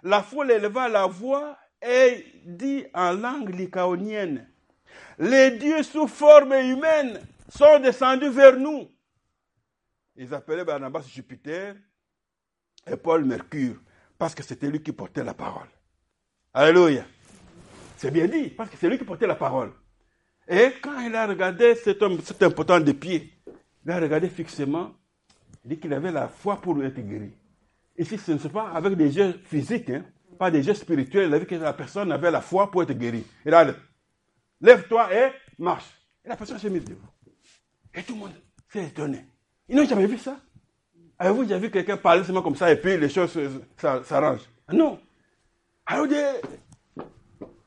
[0.03, 4.52] la foule éleva la voix et dit en langue lycaonienne,
[5.19, 8.89] les dieux sous forme humaine sont descendus vers nous.
[10.15, 11.75] Ils appelaient Barnabas Jupiter
[12.85, 13.81] et Paul Mercure,
[14.17, 15.67] parce que c'était lui qui portait la parole.
[16.53, 17.05] Alléluia.
[17.97, 19.71] C'est bien dit, parce que c'est lui qui portait la parole.
[20.47, 23.31] Et quand il a regardé cet homme, cet impotent de pied,
[23.85, 24.91] il a regardé fixement,
[25.63, 27.31] il dit qu'il avait la foi pour être guéri.
[27.97, 30.03] Ici, ce ne sont pas avec des jeux physiques, hein,
[30.37, 31.29] pas des jeux spirituels.
[31.29, 33.25] Il a vu que la personne avait la foi pour être guérie.
[33.45, 33.73] Il a
[34.63, 35.85] lève-toi et marche.
[36.25, 37.07] Et la personne s'est mise debout.
[37.93, 38.31] Et tout le monde
[38.69, 39.25] s'est étonné.
[39.67, 40.37] Ils n'ont jamais vu ça.
[41.19, 43.37] Avez-vous déjà vu quelqu'un parler seulement comme ça et puis les choses
[43.77, 44.49] s'arrangent?
[44.71, 44.99] Non.
[45.85, 46.07] Alors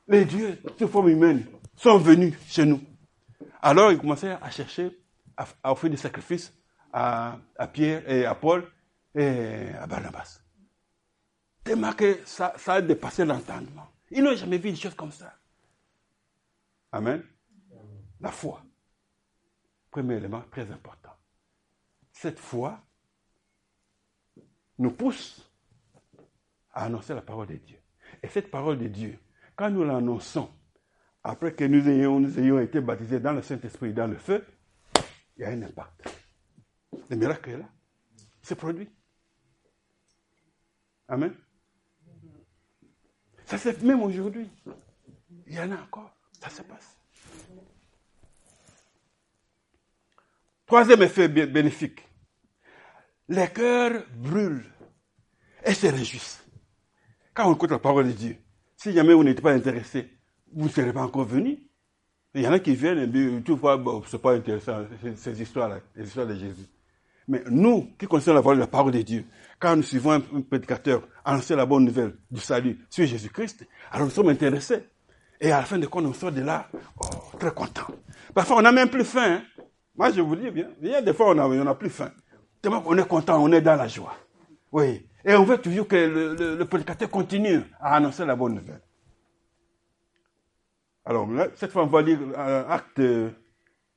[0.09, 2.81] les dieux sous forme humaine sont venus chez nous.
[3.63, 4.91] Alors ils commençaient à chercher,
[5.37, 6.53] à, offrir des sacrifices
[6.93, 7.39] à,
[7.73, 8.65] Pierre et à Paul
[9.15, 10.41] et à Barnabas.
[11.63, 13.87] Tellement que ça, ça a dépassé l'entendement.
[14.11, 15.33] Ils n'ont jamais vu une chose comme ça.
[16.93, 17.23] Amen.
[18.21, 18.63] La foi.
[19.91, 21.17] Premier élément très important
[22.17, 22.83] cette foi
[24.79, 25.51] nous pousse
[26.73, 27.79] à annoncer la parole de Dieu.
[28.23, 29.19] Et cette parole de Dieu,
[29.55, 30.51] quand nous l'annonçons,
[31.23, 34.47] après que nous ayons, été baptisés dans le Saint-Esprit, dans le feu,
[35.37, 36.09] il y a un impact.
[37.11, 37.69] Le miracle est là.
[38.41, 38.89] C'est produit.
[41.09, 41.35] Amen.
[43.45, 44.51] Ça se fait même aujourd'hui.
[45.47, 46.16] Il y en a encore.
[46.49, 46.99] Se passe.
[50.67, 52.07] Troisième effet bénéfique
[53.29, 54.65] les cœurs brûlent
[55.65, 56.45] et se réjouissent.
[57.35, 58.37] Quand on écoute la parole de Dieu,
[58.77, 60.11] si jamais vous n'êtes pas intéressé,
[60.53, 61.59] vous ne serez pas encore venu.
[62.35, 64.85] Il y en a qui viennent et disent, tu vois, bon, c'est pas intéressant,
[65.17, 66.67] ces histoires-là, les histoires de Jésus.
[67.29, 69.25] Mais nous, qui connaissons la parole, la parole de Dieu,
[69.59, 74.13] quand nous suivons un, prédicateur annoncer la bonne nouvelle du salut sur Jésus-Christ, alors nous
[74.13, 74.85] sommes intéressés.
[75.41, 76.69] Et à la fin de compte, on sort de là,
[76.99, 77.07] oh,
[77.39, 77.87] très content.
[78.35, 79.41] Parfois, on n'a même plus faim.
[79.41, 79.63] Hein.
[79.97, 82.11] Moi, je vous dis bien, il y a des fois, on n'a plus faim
[82.85, 84.15] on est content, on est dans la joie.
[84.73, 85.07] Oui.
[85.25, 88.81] Et on veut toujours que le, prédicateur continue à annoncer la bonne nouvelle.
[91.05, 93.01] Alors, cette fois, on va lire euh, Acte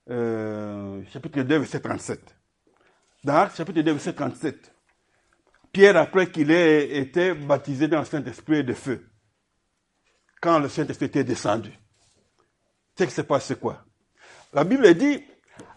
[0.09, 2.35] euh, chapitre 2, verset 37.
[3.23, 4.73] Dans Acte chapitre 2, verset 37,
[5.71, 9.05] Pierre, après qu'il ait été baptisé dans le Saint-Esprit de feu,
[10.41, 11.71] quand le Saint-Esprit était descendu,
[12.95, 13.83] c'est que c'est passé quoi?
[14.53, 15.23] La Bible dit,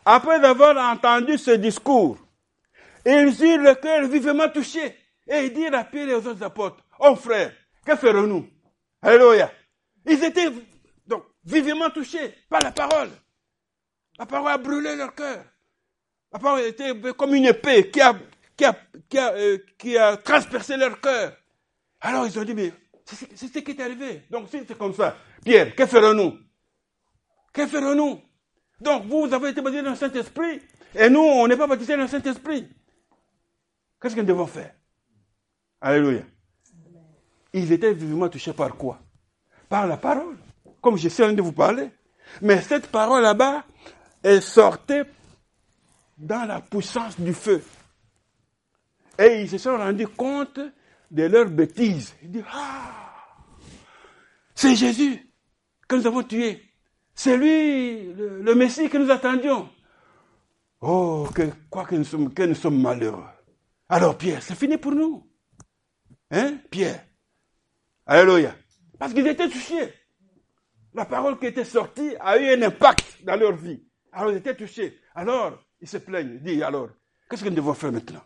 [0.04, 2.18] après avoir entendu ce discours,
[3.04, 4.96] ils eurent le cœur vivement touché.
[5.26, 7.52] Et ils dirent à Pierre et aux autres apôtres, oh frère,
[7.84, 8.48] que ferons-nous
[9.00, 9.50] Alléluia.
[10.06, 10.50] Ils étaient
[11.06, 13.10] donc vivement touchés par la parole.
[14.18, 15.44] La parole a brûlé leur cœur.
[16.32, 18.14] La parole était comme une épée qui a,
[19.14, 21.36] euh, qui a transpercé leur cœur.
[22.00, 22.72] Alors ils ont dit, mais
[23.14, 24.22] c'est ce qui est arrivé.
[24.30, 26.38] Donc si c'est comme ça, Pierre, que ferons-nous?
[27.52, 28.20] Que ferons-nous?
[28.80, 30.60] Donc vous, vous avez été baptisé dans le Saint-Esprit,
[30.94, 32.68] et nous, on n'est pas baptisé dans le Saint-Esprit.
[34.00, 34.74] Qu'est-ce que nous devons faire?
[35.80, 36.22] Alléluia.
[37.52, 39.00] ils étaient vivement touchés par quoi?
[39.68, 40.36] Par la parole,
[40.80, 41.90] comme je train de vous parler.
[42.40, 43.64] Mais cette parole là-bas,
[44.22, 45.04] elle sortait
[46.18, 47.62] dans la puissance du feu.
[49.18, 50.60] Et ils se sont rendus compte
[51.12, 52.16] de leurs bêtises.
[52.22, 53.12] Ils disent, ah,
[54.54, 55.30] c'est Jésus
[55.86, 56.62] que nous avons tué.
[57.14, 59.68] C'est lui, le, Messie que nous attendions.
[60.80, 63.24] Oh, que, quoi que nous sommes, que nous sommes malheureux.
[63.88, 65.30] Alors Pierre, c'est fini pour nous.
[66.30, 67.04] Hein, Pierre?
[68.06, 68.56] Alléluia.
[68.98, 69.92] Parce qu'ils étaient touchés.
[70.94, 73.84] La parole qui était sortie a eu un impact dans leur vie.
[74.12, 74.98] Alors ils étaient touchés.
[75.14, 76.36] Alors, ils se plaignent.
[76.36, 76.88] Ils disent alors,
[77.28, 78.22] qu'est-ce que nous devons faire maintenant?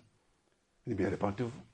[0.86, 1.65] Il dit bien, répentez-vous.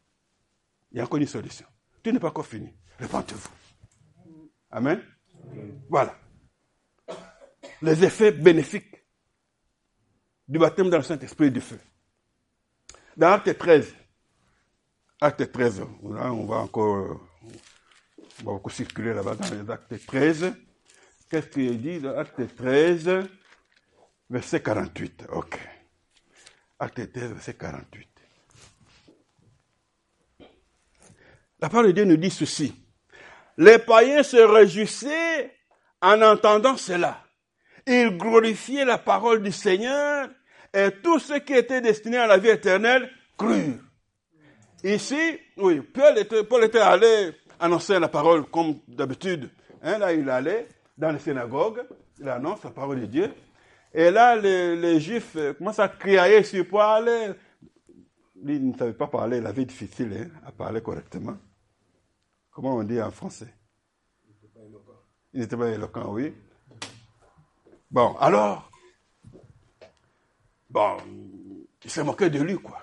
[0.92, 1.66] Il y a encore une solution.
[2.02, 2.72] Tout n'est pas encore fini.
[2.98, 3.48] Répentez-vous.
[4.70, 5.02] Amen.
[5.88, 6.18] Voilà.
[7.80, 8.94] Les effets bénéfiques
[10.46, 11.80] du baptême dans le Saint-Esprit du feu.
[13.16, 13.94] Dans Acte 13,
[15.20, 17.20] Acte 13, là, on va encore
[18.40, 20.52] on va beaucoup circuler là-bas dans les actes 13.
[21.30, 23.28] Qu'est-ce qu'il dit dans acte 13,
[24.28, 25.58] verset 48 Ok.
[26.78, 28.11] Acte 13, verset 48.
[31.62, 32.74] La parole de Dieu nous dit ceci.
[33.56, 35.54] Les païens se réjouissaient
[36.00, 37.22] en entendant cela.
[37.86, 40.28] Ils glorifiaient la parole du Seigneur
[40.74, 43.08] et tous ceux qui étaient destinés à la vie éternelle
[43.38, 43.78] crurent.
[44.82, 49.48] Ici, oui, Paul était, allé annonçait la parole comme d'habitude.
[49.82, 50.66] Hein, là, il allait
[50.98, 51.84] dans les synagogues,
[52.18, 53.32] il annonce la parole de Dieu.
[53.94, 57.08] Et là, les, Juifs euh, commencent à crier sur Paul.
[58.44, 61.36] Il ne savait pas parler, il avait difficile hein, à parler correctement.
[62.52, 63.52] Comment on dit en français?
[65.32, 66.34] Il n'était pas éloquent, oui.
[67.90, 68.70] Bon, alors,
[70.68, 70.98] bon,
[71.82, 72.78] il s'est moqué de lui, quoi.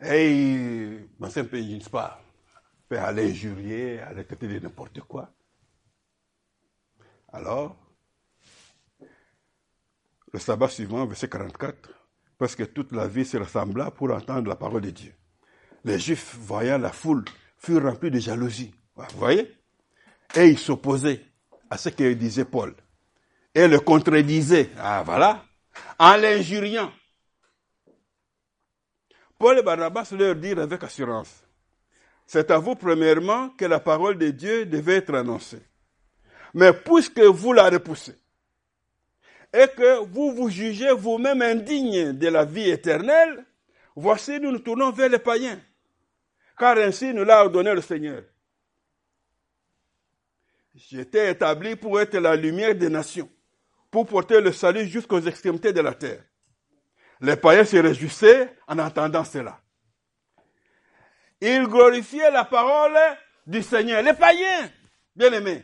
[0.00, 2.20] Et, c'est un peu, je ne sais pas,
[2.90, 5.32] aller injurier, aller traiter de n'importe quoi.
[7.32, 7.76] Alors,
[10.32, 11.90] le sabbat suivant, verset 44,
[12.38, 15.14] parce que toute la vie se rassembla pour entendre la parole de Dieu.
[15.84, 17.24] Les Juifs, voyant la foule,
[17.58, 18.74] furent remplis de jalousie.
[18.96, 19.54] Vous voyez?
[20.34, 21.20] Et ils s'opposaient
[21.70, 22.74] à ce que disait Paul.
[23.54, 24.70] Et le contredisaient.
[24.78, 25.44] Ah, voilà.
[25.98, 26.92] En l'injuriant.
[29.38, 31.44] Paul et Barnabas leur dirent avec assurance
[32.26, 35.62] c'est à vous premièrement que la parole de Dieu devait être annoncée.
[36.54, 38.14] Mais puisque vous la repoussez
[39.52, 43.44] et que vous vous jugez vous-même indigne de la vie éternelle,
[43.94, 45.60] voici nous nous tournons vers les païens,
[46.58, 48.22] car ainsi nous l'a ordonné le Seigneur.
[50.74, 53.30] J'étais établi pour être la lumière des nations,
[53.90, 56.24] pour porter le salut jusqu'aux extrémités de la terre.
[57.20, 59.60] Les païens se réjouissaient en entendant cela.
[61.40, 62.98] Ils glorifiaient la parole
[63.46, 64.02] du Seigneur.
[64.02, 64.70] Les païens,
[65.14, 65.62] bien aimés,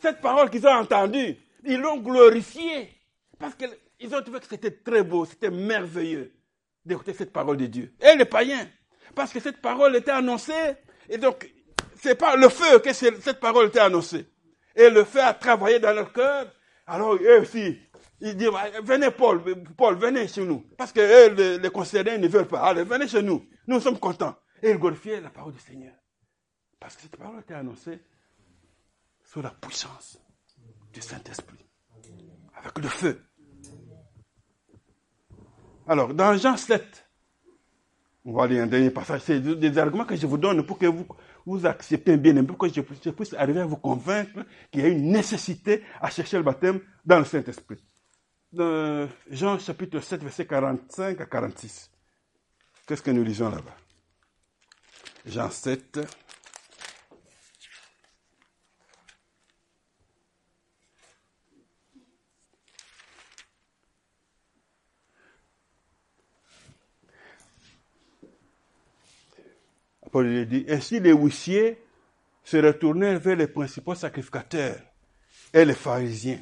[0.00, 2.90] cette parole qu'ils ont entendue, ils l'ont glorifiée.
[3.38, 6.32] Parce qu'ils ont trouvé que c'était très beau, c'était merveilleux
[6.84, 7.94] d'écouter cette parole de Dieu.
[8.00, 8.68] Et les païens,
[9.14, 10.76] parce que cette parole était annoncée,
[11.08, 11.50] et donc,
[11.96, 14.26] c'est pas le feu que cette parole était annoncée.
[14.76, 16.52] Et le feu a travaillé dans leur cœur.
[16.86, 17.78] Alors, eux aussi,
[18.20, 18.50] ils disent,
[18.82, 19.42] venez Paul,
[19.76, 20.64] Paul, venez chez nous.
[20.76, 22.60] Parce que eux, les, les concernés ne veulent pas.
[22.60, 23.46] Allez, venez chez nous.
[23.66, 24.36] Nous sommes contents.
[24.62, 25.94] Et il glorifiait la parole du Seigneur.
[26.80, 28.00] Parce que cette parole était annoncée
[29.22, 30.18] sous la puissance
[30.92, 31.66] du Saint-Esprit.
[32.56, 33.22] Avec le feu.
[35.86, 37.03] Alors, dans Jean 7,
[38.24, 39.22] on va aller un dernier passage.
[39.24, 41.06] C'est des arguments que je vous donne pour que vous,
[41.44, 45.12] vous acceptez bien, pour que je puisse arriver à vous convaincre qu'il y a une
[45.12, 47.84] nécessité à chercher le baptême dans le Saint-Esprit.
[49.30, 51.90] Jean chapitre 7, verset 45 à 46.
[52.86, 53.76] Qu'est-ce que nous lisons là-bas?
[55.26, 56.00] Jean 7.
[70.14, 71.76] Paul dit, ainsi les huissiers
[72.44, 74.78] se retournèrent vers les principaux sacrificateurs
[75.52, 76.38] et les pharisiens.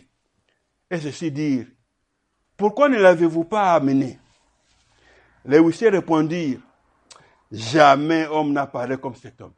[0.90, 1.64] Et ceci dire,
[2.54, 4.18] pourquoi ne l'avez-vous pas amené?
[5.46, 6.60] Les huissiers répondirent,
[7.50, 9.54] Jamais homme n'a parlé comme cet homme.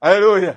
[0.00, 0.56] Alléluia.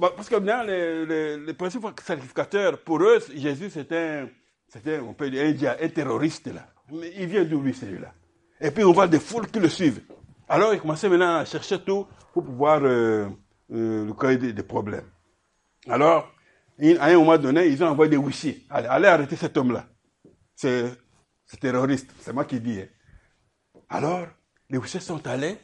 [0.00, 4.24] Parce que maintenant, les, principaux sacrificateurs, pour eux, Jésus, c'était,
[4.68, 6.66] c'était, on peut un, terroriste, là.
[6.90, 8.14] Mais il vient d'où, lui, celui-là?
[8.58, 10.00] Et puis, on voit des foules qui le suivent.
[10.48, 13.28] Alors, il commençait maintenant à chercher tout pour pouvoir euh,
[13.72, 15.10] euh, créer des, problèmes.
[15.88, 16.32] Alors,
[17.00, 18.64] à un moment donné, ils ont envoyé des huissiers.
[18.70, 19.86] Allez, allez arrêter cet homme-là.
[20.54, 20.96] C'est,
[21.60, 22.10] terroriste.
[22.20, 22.80] C'est moi qui dis.
[22.80, 22.86] Hein.
[23.88, 24.26] Alors,
[24.70, 25.58] les huissiers sont allés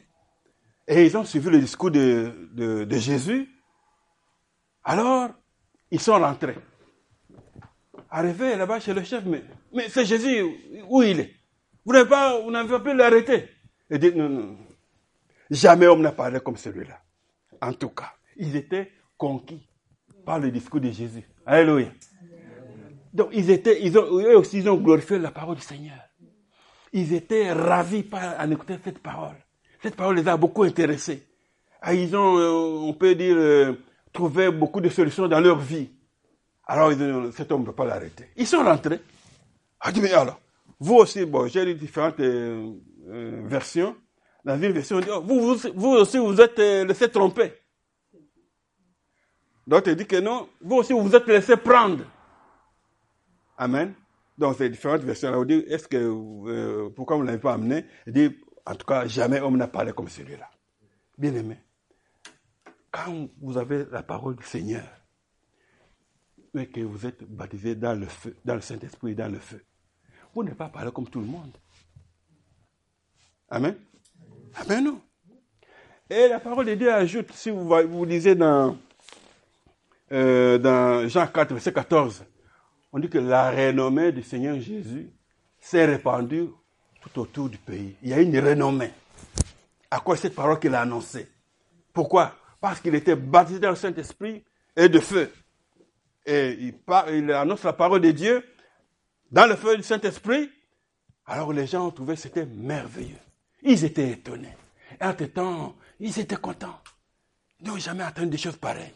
[0.87, 3.49] et ils ont suivi le discours de, Jésus,
[4.83, 5.29] alors
[5.89, 6.57] ils sont rentrés.
[8.09, 10.43] Arrivés là-bas chez le chef, mais, mais c'est Jésus,
[10.87, 11.33] où il est?
[11.83, 13.49] Vous n'avez pas, pas pu l'arrêter.
[13.89, 14.57] Il dit, non, non,
[15.49, 16.99] jamais homme n'a parlé comme celui-là.
[17.61, 19.67] En tout cas, ils étaient conquis
[20.25, 21.23] par le discours de Jésus.
[21.45, 21.89] Alléluia.
[23.13, 25.97] Donc, ils étaient, ils ont, eux aussi, ils ont glorifié la parole du Seigneur.
[26.91, 29.35] Ils étaient ravis par, en écouter cette parole.
[29.81, 31.23] Cette parole les a beaucoup intéressés.
[31.81, 33.73] Ah, ils ont, euh, on peut dire, euh,
[34.11, 35.89] trouvé beaucoup de solutions dans leur vie.
[36.67, 36.91] Alors,
[37.31, 38.25] cet homme ne peut pas l'arrêter.
[38.35, 38.99] Ils sont rentrés.
[39.79, 40.39] Ah, mais alors,
[40.79, 42.73] vous aussi, bon, j'ai lu différentes euh,
[43.45, 43.95] versions.
[44.45, 47.51] Dans une version, on dit, oh, vous, vous, vous, aussi, vous êtes laissé tromper.
[49.65, 52.05] D'autres disent que non, vous aussi, vous vous êtes laissé prendre.
[53.57, 53.95] Amen.
[54.37, 55.29] Donc, c'est différentes versions.
[55.33, 57.85] on dit, est-ce que, euh, pourquoi vous ne l'avez pas amené?
[58.05, 60.49] Il dit, en tout cas, jamais homme n'a parlé comme celui-là.
[61.17, 61.57] Bien aimé,
[62.91, 64.87] quand vous avez la parole du Seigneur,
[66.53, 69.63] mais que vous êtes baptisé dans le feu, dans le Saint-Esprit dans le feu,
[70.33, 71.57] vous n'êtes pas parlé comme tout le monde.
[73.49, 73.75] Amen.
[74.57, 75.01] Amen, non.
[76.09, 78.77] Et la parole de Dieu ajoute, si vous, vous lisez dans,
[80.11, 82.23] euh, dans Jean 4, verset 14,
[82.93, 85.09] on dit que la renommée du Seigneur Jésus
[85.59, 86.49] s'est répandue
[87.01, 87.95] tout autour du pays.
[88.01, 88.91] Il y a une renommée.
[89.91, 91.27] À quoi cette parole qu'il a annoncée?
[91.91, 92.35] Pourquoi?
[92.61, 94.43] Parce qu'il était baptisé dans le Saint-Esprit
[94.75, 95.31] et de feu.
[96.25, 96.73] Et il,
[97.13, 98.43] il, annonce la parole de Dieu
[99.31, 100.49] dans le feu du Saint-Esprit.
[101.25, 103.24] Alors les gens ont trouvé que c'était merveilleux.
[103.65, 104.55] Ils étaient étonnés.
[105.01, 106.79] Et en temps, ils étaient contents.
[107.59, 108.93] Ils n'ont jamais entendu des choses pareilles.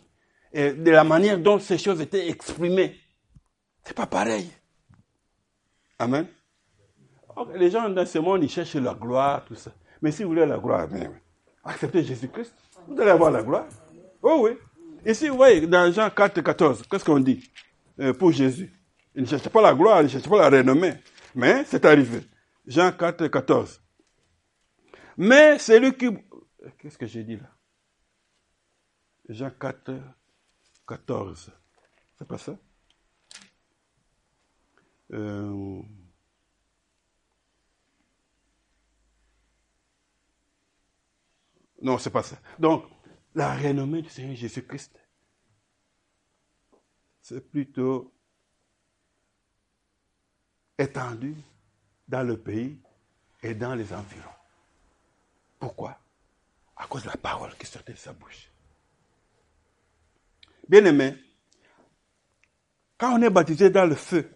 [0.54, 2.96] Et de la manière dont ces choses étaient exprimées.
[3.84, 4.50] C'est pas pareil.
[5.98, 6.28] Amen.
[7.56, 9.72] Les gens dans ce monde, ils cherchent la gloire, tout ça.
[10.02, 10.88] Mais si vous voulez la gloire,
[11.64, 12.54] acceptez Jésus-Christ,
[12.88, 13.66] vous allez avoir la gloire.
[14.22, 14.52] Oh oui.
[15.06, 17.50] Ici, vous voyez, dans Jean 4, 14, qu'est-ce qu'on dit?
[18.00, 18.72] Euh, pour Jésus
[19.16, 20.94] Il ne cherchait pas la gloire, il ne cherchait pas la renommée.
[21.34, 22.22] Mais c'est arrivé.
[22.68, 23.82] Jean 4, 14.
[25.20, 26.08] Mais c'est lui qui...
[26.78, 27.56] Qu'est-ce que j'ai dit là?
[29.28, 29.92] Jean 4,
[30.88, 31.52] 14.
[32.18, 32.58] C'est pas ça?
[35.12, 35.82] Euh,
[41.82, 42.38] Non, c'est pas ça.
[42.58, 42.86] Donc,
[43.36, 45.00] la renommée du Seigneur Jésus-Christ,
[47.22, 48.14] c'est plutôt
[50.78, 51.38] étendue
[52.08, 52.82] dans le pays
[53.44, 54.39] et dans les environs.
[55.60, 56.00] Pourquoi?
[56.78, 58.50] À cause de la parole qui sortait de sa bouche.
[60.68, 61.18] Bien aimé,
[62.98, 64.32] quand on est baptisé dans le feu,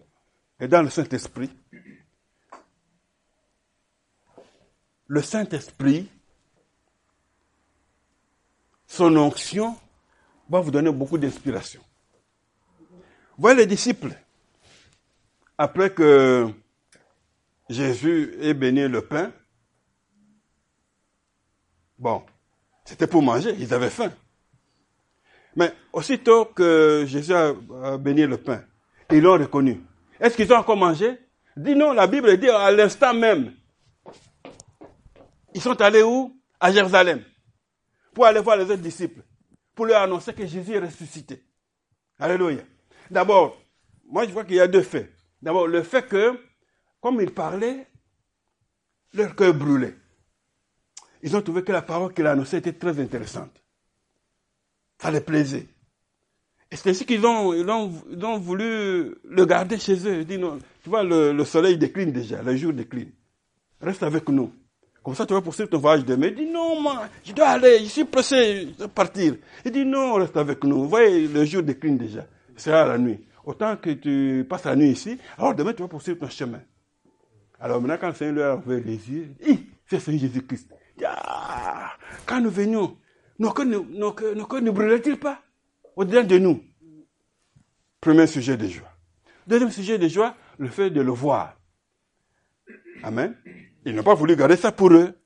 [0.60, 1.50] et dans le Saint-Esprit,
[5.06, 6.08] le Saint-Esprit,
[8.86, 9.76] son onction
[10.48, 11.82] va vous donner beaucoup d'inspiration.
[13.36, 14.16] Voyez les disciples,
[15.58, 16.48] après que
[17.68, 19.32] Jésus ait béni le pain,
[21.98, 22.22] bon,
[22.84, 24.12] c'était pour manger, ils avaient faim.
[25.56, 27.52] Mais aussitôt que Jésus a
[27.98, 28.64] béni le pain,
[29.10, 29.80] ils l'ont reconnu.
[30.18, 31.18] Est-ce qu'ils ont encore mangé?
[31.56, 33.54] Dis non, la Bible dit à l'instant même.
[35.54, 36.36] Ils sont allés où?
[36.58, 37.22] À Jérusalem.
[38.12, 39.22] Pour aller voir les autres disciples.
[39.74, 41.44] Pour leur annoncer que Jésus est ressuscité.
[42.18, 42.62] Alléluia.
[43.10, 43.56] D'abord,
[44.06, 45.12] moi je vois qu'il y a deux faits.
[45.42, 46.40] D'abord, le fait que,
[47.00, 47.86] comme ils parlaient,
[49.12, 49.94] leur cœur brûlait.
[51.24, 53.50] Ils ont trouvé que la parole qu'il a annoncée était très intéressante.
[55.00, 55.66] Ça les plaisait.
[56.70, 60.20] Et c'est ainsi qu'ils ont, ils ont, voulu le garder chez eux.
[60.20, 63.10] Ils disent, non, tu vois, le, soleil décline déjà, le jour décline.
[63.80, 64.52] Reste avec nous.
[65.02, 66.26] Comme ça, tu vas poursuivre ton voyage demain.
[66.26, 69.36] Il dit, non, moi, je dois aller, je suis pressé de partir.
[69.64, 70.82] Il dit, non, reste avec nous.
[70.82, 72.26] Vous voyez, le jour décline déjà.
[72.54, 73.24] C'est à la nuit.
[73.46, 76.60] Autant que tu passes la nuit ici, alors demain, tu vas poursuivre ton chemin.
[77.58, 79.34] Alors maintenant, quand le Seigneur lui a ouvert les yeux,
[79.88, 80.68] c'est Jésus-Christ.
[81.04, 82.98] Ah, quand nous venions,
[83.38, 85.42] nos cœurs ne brûlaient-ils pas
[85.96, 86.62] au-delà de nous?
[88.00, 88.90] Premier sujet de joie.
[89.46, 91.58] Deuxième sujet de joie, le fait de le voir.
[93.02, 93.36] Amen.
[93.84, 95.18] Ils n'ont pas voulu garder ça pour eux.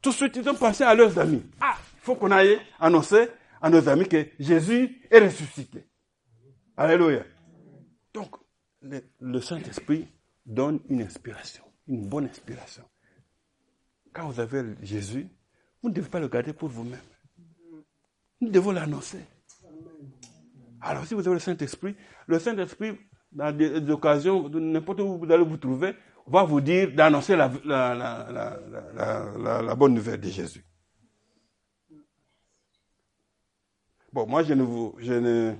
[0.00, 1.42] Tout de suite, ils ont pensé à leurs amis.
[1.60, 3.28] Ah, il faut qu'on aille annoncer
[3.60, 5.86] à nos amis que Jésus est ressuscité.
[6.76, 7.22] Alléluia.
[8.12, 8.34] Donc,
[8.82, 10.08] le Saint-Esprit
[10.44, 12.82] donne une inspiration, une bonne inspiration.
[14.12, 15.28] Quand vous avez Jésus,
[15.82, 17.00] vous ne devez pas le garder pour vous-même.
[18.40, 19.20] Nous devons l'annoncer.
[20.80, 21.94] Alors, si vous avez le Saint-Esprit,
[22.26, 22.98] le Saint-Esprit,
[23.30, 25.94] dans des occasions, n'importe où vous allez vous trouver,
[26.26, 27.48] va vous dire d'annoncer la,
[29.76, 30.64] bonne nouvelle de Jésus.
[34.12, 35.56] Bon, moi, je ne, vous, je ne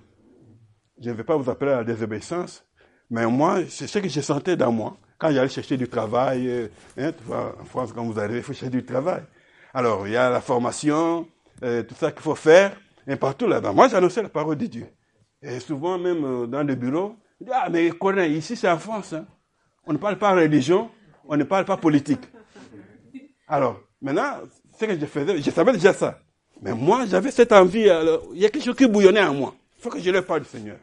[0.98, 2.66] vais pas vous appeler à la désobéissance,
[3.08, 4.98] mais moi, c'est ce que je sentais dans moi.
[5.22, 6.68] Quand j'allais chercher du travail, euh,
[6.98, 7.12] hein,
[7.60, 9.22] en France, quand vous arrivez, il faut chercher du travail.
[9.72, 11.28] Alors, il y a la formation,
[11.62, 13.72] euh, tout ça qu'il faut faire, et partout là-bas.
[13.72, 14.86] Moi, j'annonçais la parole de Dieu.
[15.40, 18.80] Et souvent, même euh, dans le bureau, je dis, ah, mais Corneille, ici c'est en
[18.80, 19.12] France.
[19.12, 19.24] Hein.
[19.86, 20.90] On ne parle pas religion,
[21.28, 22.22] on ne parle pas politique.
[23.46, 24.40] Alors, maintenant,
[24.76, 26.18] ce que je faisais, je savais déjà ça.
[26.60, 27.88] Mais moi, j'avais cette envie,
[28.34, 29.54] il y a quelque chose qui bouillonnait en moi.
[29.78, 30.78] Il faut que je leur parle du Seigneur.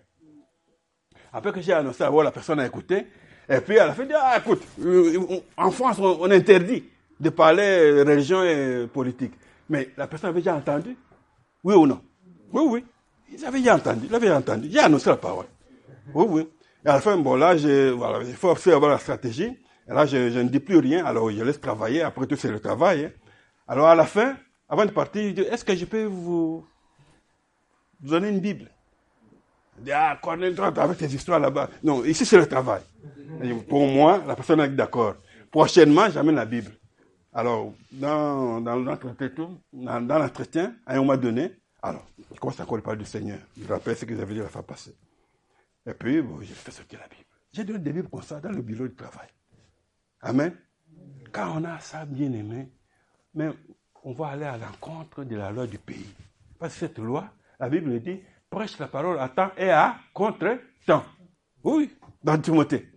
[1.34, 3.06] Après que j'ai annoncé la personne a écouté,
[3.50, 6.84] et puis à la fin, dit, ah, écoute, euh, en France, on, interdit
[7.20, 9.34] de parler religion et politique.
[9.70, 10.96] Mais la personne avait déjà entendu
[11.64, 12.02] Oui ou non?
[12.54, 12.86] Oui, oui.
[13.32, 14.08] Ils avaient déjà entendu.
[14.08, 14.70] Ils avaient entendu.
[14.72, 15.46] J'ai annoncé la parole.
[16.14, 16.48] Oui, oui.
[16.86, 17.56] Et à la fin, bon, là,
[17.96, 19.58] voilà, il faut avoir la stratégie.
[19.88, 21.04] Et là, je, ne dis plus rien.
[21.06, 22.04] Alors, je laisse travailler.
[22.04, 23.06] Après tout, c'est le travail.
[23.06, 23.12] Hein.
[23.68, 24.36] Alors, à la fin,
[24.68, 26.66] avant de partir, je dis, est-ce que je peux vous,
[28.00, 28.66] donner une Bible?
[28.66, 28.79] Il
[29.94, 31.70] ah, Cornel, avec tes histoires là-bas.
[31.84, 32.82] Non, ici, c'est le travail.
[33.68, 35.16] pour moi, la personne est d'accord.
[35.52, 36.72] Prochainement, j'amène la Bible.
[37.34, 41.52] Alors, dans, dans l'entretien, à un moment donné,
[41.82, 43.40] alors, je commence à parler du Seigneur?
[43.58, 44.96] Je rappelle ce que j'avais dit la fois passée.
[45.86, 47.24] Et puis, bon, j'ai fait sortir la Bible.
[47.54, 49.28] J'ai donné des Bibles comme ça dans le bureau de travail.
[50.22, 50.54] Amen.
[51.32, 52.70] Quand on a ça bien aimé,
[53.34, 53.50] mais
[54.04, 56.14] on va aller à l'encontre de la loi du pays.
[56.58, 58.20] Parce que cette loi, la Bible dit,
[58.50, 61.04] prêche la parole à temps et à contre-temps.
[61.64, 61.92] Oui,
[62.24, 62.90] dans Timothée.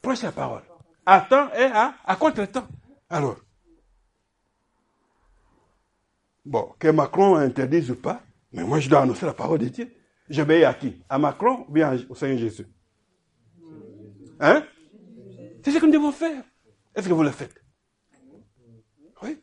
[0.00, 0.62] Prêche la parole.
[1.04, 2.66] À temps et à, contre-temps.
[3.10, 3.36] Alors,
[6.44, 8.22] Bon, que Macron interdise ou pas,
[8.52, 9.92] mais moi je dois annoncer la parole de Dieu.
[10.30, 12.66] J'obéis à qui À Macron ou bien au Seigneur Jésus?
[14.40, 14.64] Hein?
[15.62, 16.42] C'est ce que nous devons faire.
[16.94, 17.54] Est-ce que vous le faites?
[19.22, 19.42] Oui.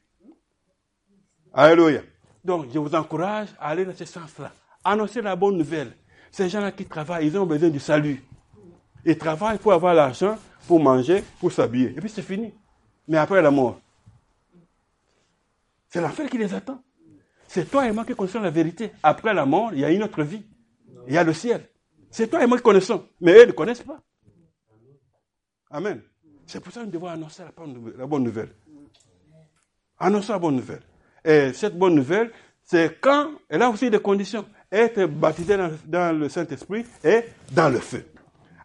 [1.54, 2.02] Alléluia.
[2.44, 4.52] Donc, je vous encourage à aller dans ce sens-là.
[4.88, 5.98] Annoncer la bonne nouvelle.
[6.32, 8.24] Ces gens-là qui travaillent, ils ont besoin du salut.
[9.04, 11.90] Ils travaillent pour avoir l'argent, pour manger, pour s'habiller.
[11.90, 12.54] Et puis c'est fini.
[13.08, 13.80] Mais après la mort,
[15.90, 16.82] c'est l'enfer qui les attend.
[17.48, 18.92] C'est toi et moi qui connaissons la vérité.
[19.02, 20.44] Après la mort, il y a une autre vie.
[21.08, 21.68] Il y a le ciel.
[22.12, 23.06] C'est toi et moi qui connaissons.
[23.22, 24.00] Mais eux ne connaissent pas.
[25.70, 26.02] Amen.
[26.46, 28.50] C'est pour ça que nous devons annoncer la bonne nouvelle.
[29.98, 30.84] Annoncer la bonne nouvelle.
[31.24, 32.32] Et cette bonne nouvelle,
[32.64, 34.46] c'est quand, elle a aussi des conditions,
[34.76, 38.06] être baptisé dans, le Saint-Esprit et dans le feu.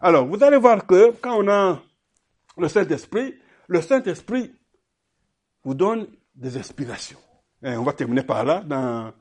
[0.01, 1.81] Alors, vous allez voir que quand on a
[2.57, 3.35] le Saint-Esprit,
[3.67, 4.53] le Saint-Esprit
[5.63, 7.19] vous donne des inspirations.
[7.63, 9.13] Et on va terminer par là, dans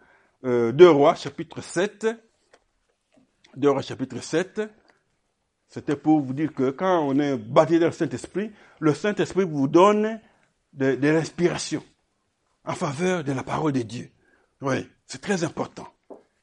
[0.44, 2.06] euh, 2 Rois, chapitre 7.
[3.56, 4.62] 2 Rois, chapitre 7.
[5.68, 9.68] C'était pour vous dire que quand on est baptisé dans le Saint-Esprit, le Saint-Esprit vous
[9.68, 10.20] donne
[10.72, 11.84] de, de l'inspiration
[12.64, 14.10] en faveur de la parole de Dieu.
[14.60, 15.86] Oui, c'est très important.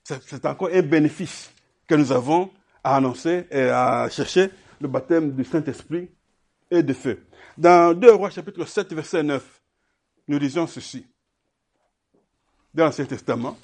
[0.08, 1.52] C'est encore un bénéfice
[1.86, 2.50] que nous avons
[2.82, 6.10] à annoncer et à chercher le baptême du Saint-Esprit
[6.72, 7.26] et de feu.
[7.58, 9.62] Dans 2 Rois chapitre 7, verset 9,
[10.30, 11.06] nous disons ceci
[12.74, 13.58] dans l'Ancien Testament.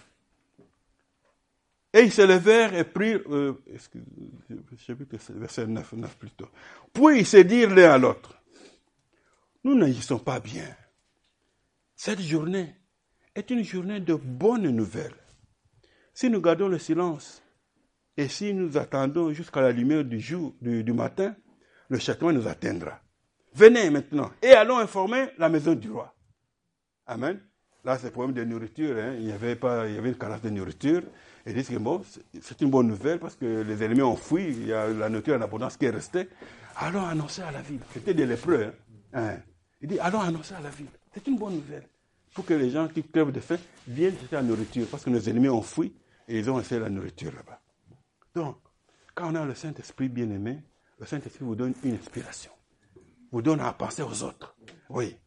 [1.94, 3.64] Et ils se levèrent et prirent, euh,
[4.78, 6.50] chapitre verset 9, 9 plutôt.
[6.92, 8.36] Puis ils se dirent l'un à l'autre,
[9.64, 10.76] nous n'agissons pas bien.
[11.96, 12.76] Cette journée
[13.34, 15.23] est une journée de bonnes nouvelles.
[16.14, 17.42] Si nous gardons le silence
[18.18, 21.36] et si nous attendons jusqu'à la lumière du jour, du, matin,
[21.90, 23.00] le châtiment nous atteindra.
[23.56, 26.14] Venez maintenant et allons informer la maison du roi.
[27.08, 27.40] Amen.
[27.84, 28.96] Là, c'est problème de nourriture.
[28.98, 29.16] Hein.
[29.20, 31.02] Il, y avait pas, il y avait une carence de nourriture.
[31.46, 32.02] Ils disent que bon,
[32.42, 34.46] c'est une bonne nouvelle parce que les ennemis ont fui.
[34.46, 36.30] Il y a la nourriture en abondance qui est restée.
[36.78, 37.82] Allons annoncer à la ville.
[37.92, 38.72] C'était des lépreux.
[39.14, 39.30] Hein.
[39.32, 39.38] hein.
[39.82, 40.88] Il dit allons annoncer à la ville.
[41.14, 41.84] C'est une bonne nouvelle.
[42.34, 43.58] Pour que les gens qui crèvent de faim
[43.88, 44.88] viennent chercher la nourriture.
[44.90, 45.94] Parce que nos ennemis ont fui
[46.28, 47.60] et ils ont essayé la nourriture là-bas.
[48.36, 48.58] Donc,
[49.16, 50.62] quand on a le Saint-Esprit bien-aimé,
[51.00, 52.52] le Saint-Esprit vous donne une inspiration.
[53.32, 54.56] Vous donne à penser aux autres.
[54.90, 55.18] Oui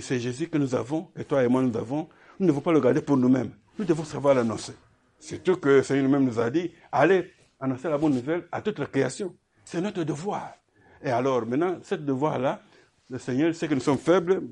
[0.00, 2.08] c'est Jésus que nous avons, et toi et moi nous avons.
[2.38, 3.50] Nous ne devons pas le garder pour nous-mêmes.
[3.78, 4.74] Nous devons savoir l'annoncer.
[5.18, 8.78] Surtout que le Seigneur lui-même nous a dit, allez annoncer la bonne nouvelle à toute
[8.78, 9.34] la création.
[9.64, 10.54] C'est notre devoir.
[11.02, 12.62] Et alors, maintenant, ce devoir-là,
[13.08, 14.42] le Seigneur sait que nous sommes faibles,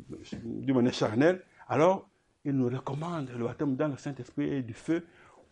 [0.43, 2.09] d'une manière charnelle, alors
[2.45, 5.05] il nous recommande le baptême dans le Saint-Esprit et du feu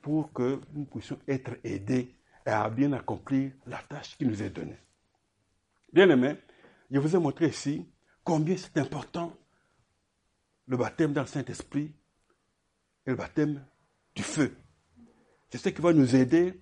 [0.06, 4.78] pour que nous puissions être aidés à bien accomplir la tâche qui nous est donnée.
[5.92, 6.36] Bien aimé,
[6.92, 7.84] je vous ai montré ici
[8.22, 9.36] combien c'est important
[10.68, 11.92] le baptême dans le Saint-Esprit
[13.04, 13.64] et le baptême
[14.14, 14.56] du feu.
[15.50, 16.54] C'est ce qui va nous aider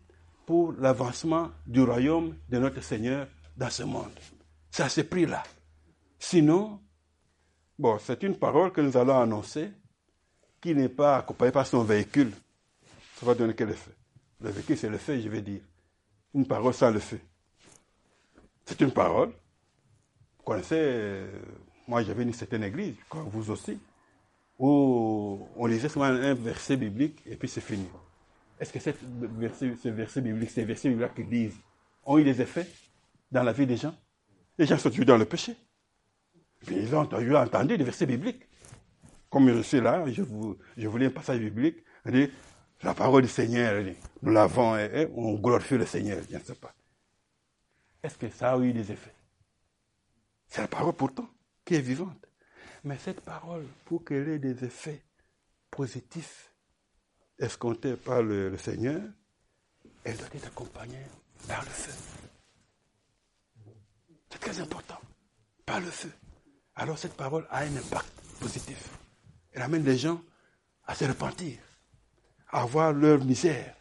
[0.47, 3.29] pour l'avancement du royaume de notre Seigneur
[3.59, 4.19] dans ce monde.
[4.71, 5.43] C'est à ce prix-là.
[6.19, 6.81] Sinon,
[7.79, 9.71] bon, c'est une parole que nous allons annoncer
[10.63, 12.33] qui n'est pas accompagnée par son véhicule.
[13.15, 13.93] Ça va donner quel effet?
[14.41, 15.61] Le vécu, c'est le fait, je vais dire.
[16.35, 17.21] Une parole sans le fait.
[18.65, 19.29] C'est une parole.
[20.39, 21.41] Vous connaissez, euh,
[21.87, 23.79] moi j'avais une certaine église, comme vous aussi,
[24.59, 27.87] où on lisait souvent un verset biblique et puis c'est fini.
[28.59, 31.57] Est-ce que cette verset, ce verset biblique, ces versets bibliques qui disent,
[32.05, 32.67] ont eu des effets
[33.31, 33.95] dans la vie des gens?
[34.59, 35.57] Les gens sont tués dans le péché.
[36.67, 38.43] Puis ils ont entendu, des versets bibliques.
[39.31, 41.79] Comme je suis là, je, vous, je vous lis un passage biblique,
[42.83, 43.83] la parole du Seigneur,
[44.23, 46.75] nous l'avons, et, on glorifie le Seigneur, je ne sais pas.
[48.03, 49.15] Est-ce que ça a eu des effets?
[50.49, 51.29] C'est la parole pourtant
[51.65, 52.27] qui est vivante.
[52.85, 55.03] Mais cette parole, pour qu'elle ait des effets
[55.71, 56.53] positifs,
[57.39, 59.01] escomptés par le Seigneur,
[60.05, 61.07] elle doit être accompagnée
[61.49, 61.93] par le feu.
[64.31, 65.01] C'est très important.
[65.65, 66.13] Par le feu.
[66.75, 68.11] Alors cette parole a un impact
[68.41, 68.91] positif.
[69.53, 70.21] Elle amène les gens
[70.87, 71.59] à se repentir,
[72.55, 73.75] à voir leur misère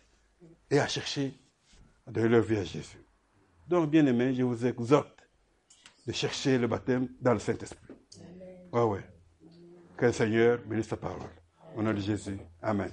[0.71, 1.31] et à chercher
[2.07, 2.97] de leur vie à Jésus.
[3.67, 5.19] Donc, bien aimé, je vous exhorte
[6.07, 7.93] de chercher le baptême dans le Saint-Esprit.
[8.71, 9.03] Ouais, ouais.
[9.95, 11.29] Que le Seigneur bénisse sa parole.
[11.75, 12.39] Au nom de Jésus.
[12.63, 12.89] Amen.